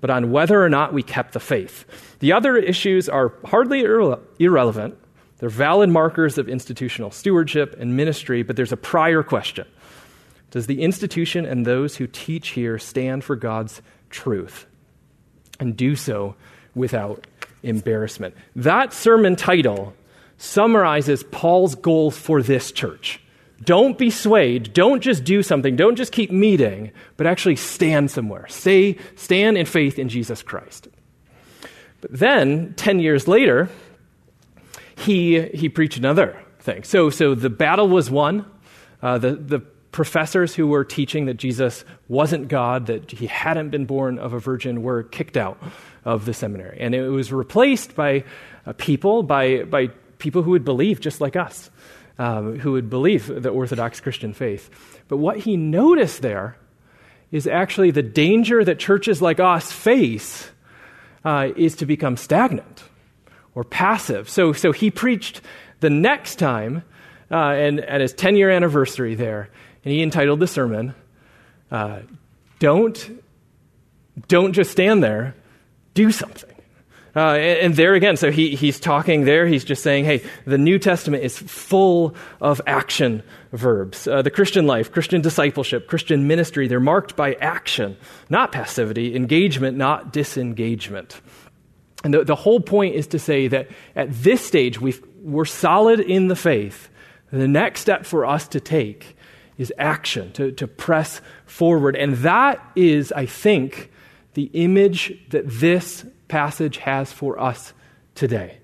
but 0.02 0.10
on 0.10 0.32
whether 0.32 0.62
or 0.62 0.70
not 0.70 0.92
we 0.92 1.04
kept 1.04 1.34
the 1.34 1.40
faith. 1.40 1.86
The 2.20 2.34
other 2.34 2.58
issues 2.58 3.08
are 3.08 3.34
hardly 3.46 3.84
irre- 3.84 4.20
irrelevant. 4.40 4.98
They're 5.38 5.50
valid 5.50 5.90
markers 5.90 6.40
of 6.40 6.50
institutional 6.50 7.12
stewardship 7.12 7.76
and 7.80 7.96
ministry, 7.96 8.42
but 8.42 8.56
there's 8.56 8.72
a 8.72 8.78
prior 8.78 9.22
question 9.22 9.68
Does 10.50 10.66
the 10.66 10.82
institution 10.82 11.46
and 11.46 11.66
those 11.66 11.98
who 11.98 12.08
teach 12.08 12.50
here 12.50 12.80
stand 12.80 13.24
for 13.24 13.36
God's 13.36 13.84
truth 14.10 14.66
and 15.60 15.78
do 15.78 15.96
so 15.96 16.36
without 16.74 17.28
embarrassment? 17.62 18.34
That 18.56 18.94
sermon 18.94 19.36
title 19.36 19.94
summarizes 20.38 21.24
Paul's 21.24 21.76
goal 21.76 22.12
for 22.12 22.42
this 22.42 22.72
church. 22.72 23.20
Don't 23.64 23.98
be 23.98 24.10
swayed. 24.10 24.74
Don't 24.74 25.02
just 25.02 25.24
do 25.24 25.42
something. 25.42 25.76
Don't 25.76 25.96
just 25.96 26.12
keep 26.12 26.32
meeting, 26.32 26.92
but 27.18 27.26
actually 27.26 27.56
stand 27.56 28.12
somewhere. 28.12 28.48
Stay, 28.48 28.98
stand 29.16 29.58
in 29.58 29.66
faith 29.66 29.98
in 29.98 30.10
Jesus 30.10 30.44
Christ. 30.44 30.88
But 32.02 32.12
then, 32.12 32.74
10 32.76 33.00
years 33.00 33.28
later, 33.28 33.70
he, 34.98 35.42
he 35.42 35.70
preached 35.70 35.98
another 35.98 36.40
thing. 36.60 36.84
So, 36.84 37.10
so 37.10 37.34
the 37.34 37.50
battle 37.50 37.88
was 37.88 38.10
won. 38.10 38.46
Uh, 39.02 39.18
the, 39.18 39.36
the 39.36 39.60
professors 39.92 40.54
who 40.54 40.68
were 40.68 40.84
teaching 40.84 41.26
that 41.26 41.36
Jesus 41.36 41.86
wasn't 42.10 42.50
God, 42.50 42.88
that 42.88 43.12
he 43.12 43.28
hadn't 43.28 43.70
been 43.70 43.86
born 43.86 44.20
of 44.20 44.34
a 44.34 44.40
virgin, 44.40 44.84
were 44.84 45.04
kicked 45.04 45.38
out 45.38 45.58
of 46.04 46.26
the 46.26 46.34
seminary. 46.34 46.78
And 46.82 46.94
it 46.94 47.10
was 47.10 47.32
replaced 47.32 47.96
by 47.96 48.26
uh, 48.66 48.74
people, 48.74 49.24
by, 49.24 49.64
by 49.64 49.90
people 50.26 50.42
who 50.42 50.50
would 50.50 50.66
believe 50.66 51.00
just 51.00 51.22
like 51.22 51.36
us, 51.36 51.70
um, 52.18 52.58
who 52.58 52.72
would 52.72 52.90
believe 52.90 53.28
the 53.28 53.50
Orthodox 53.50 54.00
Christian 54.00 54.34
faith. 54.34 54.72
But 55.08 55.18
what 55.18 55.38
he 55.38 55.56
noticed 55.56 56.24
there 56.24 56.58
is 57.32 57.46
actually 57.46 57.92
the 57.92 58.02
danger 58.02 58.64
that 58.64 58.80
churches 58.80 59.22
like 59.22 59.40
us 59.40 59.72
face 59.72 60.50
uh, 61.24 61.50
is 61.56 61.76
to 61.76 61.86
become 61.86 62.18
stagnant 62.18 62.84
or 63.54 63.64
passive. 63.64 64.28
So, 64.28 64.52
so 64.52 64.72
he 64.72 64.90
preached 64.90 65.42
the 65.80 65.92
next 65.92 66.40
time 66.40 66.82
uh, 67.30 67.36
and 67.36 67.80
at 67.82 68.02
his 68.02 68.14
10 68.14 68.36
year 68.36 68.50
anniversary 68.50 69.14
there, 69.14 69.52
and 69.84 69.94
he 69.94 70.02
entitled 70.02 70.40
the 70.40 70.48
sermon, 70.48 70.96
uh, 71.70 72.00
Don't, 72.58 73.22
Don't 74.28 74.54
Just 74.54 74.72
Stand 74.72 75.04
There, 75.04 75.36
Do 75.94 76.12
Something. 76.12 76.55
Uh, 77.16 77.36
and, 77.36 77.60
and, 77.60 77.76
there 77.76 77.94
again, 77.94 78.18
so 78.18 78.30
he, 78.30 78.56
he's 78.56 78.78
talking 78.78 79.24
there, 79.24 79.48
he's 79.48 79.64
just 79.64 79.82
saying, 79.82 80.04
hey, 80.04 80.22
the 80.46 80.58
New 80.58 80.78
Testament 80.78 81.24
is 81.24 81.38
full 81.38 82.14
of 82.42 82.60
action 82.68 83.24
verbs. 83.54 84.06
Uh, 84.06 84.22
the 84.22 84.30
Christian 84.30 84.68
life, 84.68 84.92
Christian 84.92 85.22
discipleship, 85.22 85.88
Christian 85.88 86.28
ministry, 86.28 86.68
they're 86.68 86.82
marked 86.82 87.16
by 87.16 87.36
action, 87.36 87.96
not 88.30 88.52
passivity, 88.52 89.16
engagement, 89.16 89.78
not 89.78 90.12
disengagement. 90.12 91.22
And 92.04 92.14
the, 92.14 92.26
the 92.26 92.36
whole 92.36 92.60
point 92.60 92.96
is 92.96 93.08
to 93.08 93.20
say 93.20 93.48
that 93.48 93.70
at 93.96 94.12
this 94.12 94.42
stage, 94.42 94.82
we 94.82 94.94
we're 95.22 95.46
solid 95.46 96.00
in 96.00 96.28
the 96.28 96.36
faith. 96.36 96.90
The 97.32 97.48
next 97.48 97.82
step 97.82 98.06
for 98.06 98.26
us 98.26 98.48
to 98.50 98.60
take 98.60 99.18
is 99.58 99.74
action, 99.78 100.32
to, 100.34 100.52
to 100.52 100.68
press 100.68 101.20
forward. 101.46 101.96
And 101.96 102.16
that 102.18 102.62
is, 102.76 103.12
I 103.12 103.26
think, 103.26 103.92
the 104.36 104.52
image 104.54 105.18
that 105.30 105.46
this 105.48 106.06
passage 106.28 106.78
has 106.78 107.12
for 107.12 107.40
us 107.40 107.74
today. 108.16 108.58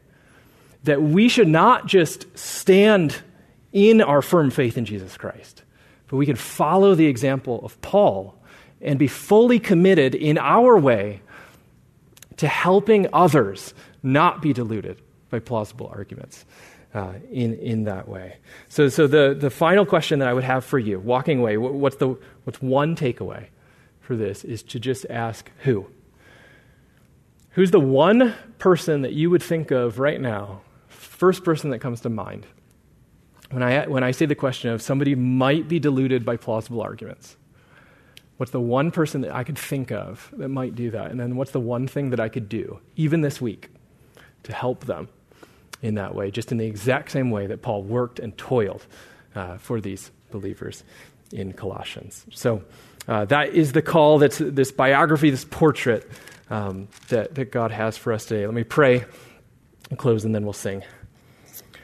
That 0.84 1.02
we 1.02 1.30
should 1.30 1.48
not 1.48 1.86
just 1.88 2.26
stand 2.38 3.16
in 3.72 4.02
our 4.02 4.22
firm 4.22 4.50
faith 4.52 4.78
in 4.78 4.86
Jesus 4.86 5.18
Christ, 5.18 5.64
but 6.08 6.18
we 6.18 6.26
can 6.26 6.36
follow 6.36 6.96
the 6.96 7.06
example 7.06 7.64
of 7.64 7.80
Paul 7.82 8.36
and 8.82 8.98
be 8.98 9.08
fully 9.08 9.60
committed 9.60 10.16
in 10.16 10.38
our 10.38 10.78
way 10.78 11.22
to 12.38 12.48
helping 12.48 13.08
others 13.14 13.74
not 14.02 14.42
be 14.42 14.54
deluded 14.54 15.02
by 15.30 15.40
plausible 15.40 15.92
arguments. 15.94 16.46
Uh, 16.94 17.14
in, 17.32 17.54
in 17.60 17.86
that 17.86 18.10
way. 18.10 18.36
So, 18.68 18.90
so 18.90 19.08
the, 19.08 19.34
the 19.34 19.50
final 19.50 19.86
question 19.86 20.20
that 20.20 20.28
I 20.28 20.34
would 20.34 20.44
have 20.44 20.66
for 20.66 20.78
you, 20.78 21.00
walking 21.00 21.40
away, 21.40 21.56
what's, 21.56 21.96
the, 21.96 22.18
what's 22.44 22.62
one 22.62 22.98
takeaway 22.98 23.46
for 24.02 24.18
this, 24.18 24.44
is 24.44 24.62
to 24.64 24.80
just 24.82 25.06
ask 25.10 25.50
who? 25.60 25.88
Who's 27.52 27.72
the 27.72 27.80
one 27.80 28.34
person 28.60 29.02
that 29.02 29.14
you 29.14 29.30
would 29.30 29.44
think 29.44 29.72
of 29.72 30.00
right 30.00 30.20
now, 30.22 30.62
first 30.88 31.44
person 31.44 31.70
that 31.72 31.80
comes 31.80 32.02
to 32.02 32.10
mind, 32.10 32.46
when 33.50 33.62
I, 33.62 33.88
when 33.88 34.04
I 34.04 34.12
say 34.12 34.26
the 34.26 34.36
question 34.36 34.70
of 34.70 34.82
somebody 34.82 35.16
might 35.16 35.68
be 35.68 35.78
deluded 35.78 36.24
by 36.24 36.38
plausible 36.38 36.82
arguments? 36.82 37.36
What's 38.38 38.54
the 38.54 38.62
one 38.62 38.90
person 38.90 39.22
that 39.22 39.36
I 39.36 39.44
could 39.44 39.58
think 39.58 39.92
of 39.92 40.34
that 40.38 40.48
might 40.48 40.76
do 40.76 40.92
that? 40.92 41.12
And 41.12 41.20
then 41.20 41.36
what's 41.36 41.52
the 41.52 41.60
one 41.60 41.88
thing 41.88 42.12
that 42.12 42.20
I 42.22 42.30
could 42.30 42.48
do, 42.48 42.80
even 42.96 43.20
this 43.22 43.42
week, 43.42 43.70
to 44.44 44.54
help 44.54 44.86
them 44.86 45.10
in 45.82 45.96
that 45.96 46.16
way, 46.16 46.32
just 46.32 46.52
in 46.54 46.58
the 46.58 46.66
exact 46.66 47.12
same 47.12 47.32
way 47.32 47.48
that 47.48 47.62
Paul 47.62 47.84
worked 47.84 48.20
and 48.20 48.36
toiled 48.38 48.86
uh, 49.36 49.58
for 49.58 49.82
these 49.82 50.10
believers 50.32 50.84
in 51.34 51.52
Colossians? 51.52 52.26
So 52.32 52.64
uh, 53.08 53.26
that 53.26 53.50
is 53.50 53.74
the 53.74 53.82
call 53.82 54.20
that's 54.20 54.38
this 54.38 54.72
biography, 54.72 55.30
this 55.30 55.46
portrait 55.46 56.10
um, 56.52 56.90
that, 57.08 57.34
that 57.36 57.52
God 57.52 57.72
has 57.72 57.98
for 57.98 58.14
us 58.14 58.26
today. 58.26 58.46
Let 58.46 58.54
me 58.54 58.64
pray 58.64 59.06
and 59.90 59.98
close, 59.98 60.26
and 60.26 60.36
then 60.36 60.44
we'll 60.44 60.54
sing. 60.54 60.84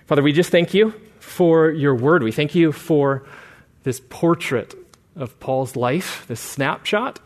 Father, 0.06 0.22
we 0.22 0.34
just 0.34 0.52
thank 0.52 0.74
you 0.74 0.94
for 1.20 1.72
your 1.72 1.96
word. 1.96 2.22
We 2.22 2.32
thank 2.32 2.54
you 2.54 2.72
for 2.72 3.26
this 3.84 4.02
portrait 4.10 4.76
of 5.16 5.40
Paul's 5.40 5.76
life, 5.76 6.26
this 6.28 6.42
snapshot 6.42 7.20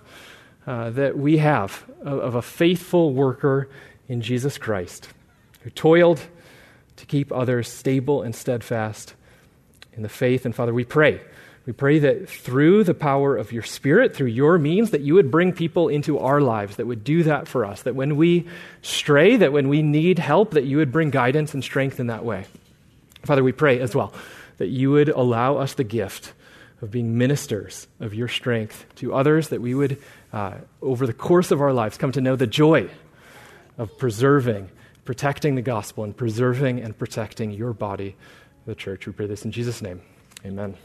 uh, 0.67 0.91
that 0.91 1.17
we 1.17 1.37
have 1.37 1.83
of, 2.01 2.19
of 2.19 2.35
a 2.35 2.41
faithful 2.41 3.13
worker 3.13 3.69
in 4.07 4.21
Jesus 4.21 4.57
Christ 4.57 5.09
who 5.61 5.71
toiled 5.71 6.21
to 6.97 7.05
keep 7.07 7.31
others 7.31 7.67
stable 7.67 8.21
and 8.21 8.35
steadfast 8.35 9.15
in 9.93 10.03
the 10.03 10.09
faith. 10.09 10.45
And 10.45 10.55
Father, 10.55 10.73
we 10.73 10.85
pray 10.85 11.21
we 11.65 11.73
pray 11.73 11.99
that 11.99 12.27
through 12.27 12.83
the 12.85 12.93
power 12.93 13.37
of 13.37 13.51
your 13.51 13.61
Spirit, 13.61 14.15
through 14.15 14.27
your 14.27 14.57
means, 14.57 14.91
that 14.91 15.01
you 15.01 15.13
would 15.13 15.29
bring 15.29 15.53
people 15.53 15.89
into 15.89 16.17
our 16.17 16.41
lives 16.41 16.77
that 16.77 16.87
would 16.87 17.03
do 17.03 17.23
that 17.23 17.47
for 17.47 17.65
us. 17.65 17.83
That 17.83 17.95
when 17.95 18.17
we 18.17 18.47
stray, 18.81 19.35
that 19.35 19.53
when 19.53 19.69
we 19.69 19.83
need 19.83 20.17
help, 20.17 20.51
that 20.51 20.63
you 20.63 20.77
would 20.77 20.91
bring 20.91 21.11
guidance 21.11 21.53
and 21.53 21.63
strength 21.63 21.99
in 21.99 22.07
that 22.07 22.25
way. 22.25 22.45
Father, 23.23 23.43
we 23.43 23.51
pray 23.51 23.79
as 23.79 23.93
well 23.93 24.13
that 24.57 24.67
you 24.67 24.91
would 24.91 25.09
allow 25.09 25.57
us 25.57 25.75
the 25.75 25.83
gift 25.83 26.33
of 26.81 26.91
being 26.91 27.17
ministers 27.17 27.87
of 27.99 28.13
your 28.13 28.27
strength 28.27 28.85
to 28.95 29.13
others, 29.13 29.49
that 29.49 29.61
we 29.61 29.75
would, 29.75 29.97
uh, 30.33 30.55
over 30.81 31.05
the 31.05 31.13
course 31.13 31.51
of 31.51 31.61
our 31.61 31.73
lives, 31.73 31.97
come 31.97 32.11
to 32.11 32.21
know 32.21 32.35
the 32.35 32.47
joy 32.47 32.89
of 33.77 33.95
preserving, 33.99 34.69
protecting 35.05 35.55
the 35.55 35.61
gospel, 35.61 36.03
and 36.03 36.17
preserving 36.17 36.79
and 36.79 36.97
protecting 36.97 37.51
your 37.51 37.73
body, 37.73 38.15
the 38.65 38.75
church. 38.75 39.05
We 39.05 39.13
pray 39.13 39.27
this 39.27 39.45
in 39.45 39.51
Jesus' 39.51 39.81
name. 39.81 40.01
Amen. 40.43 40.75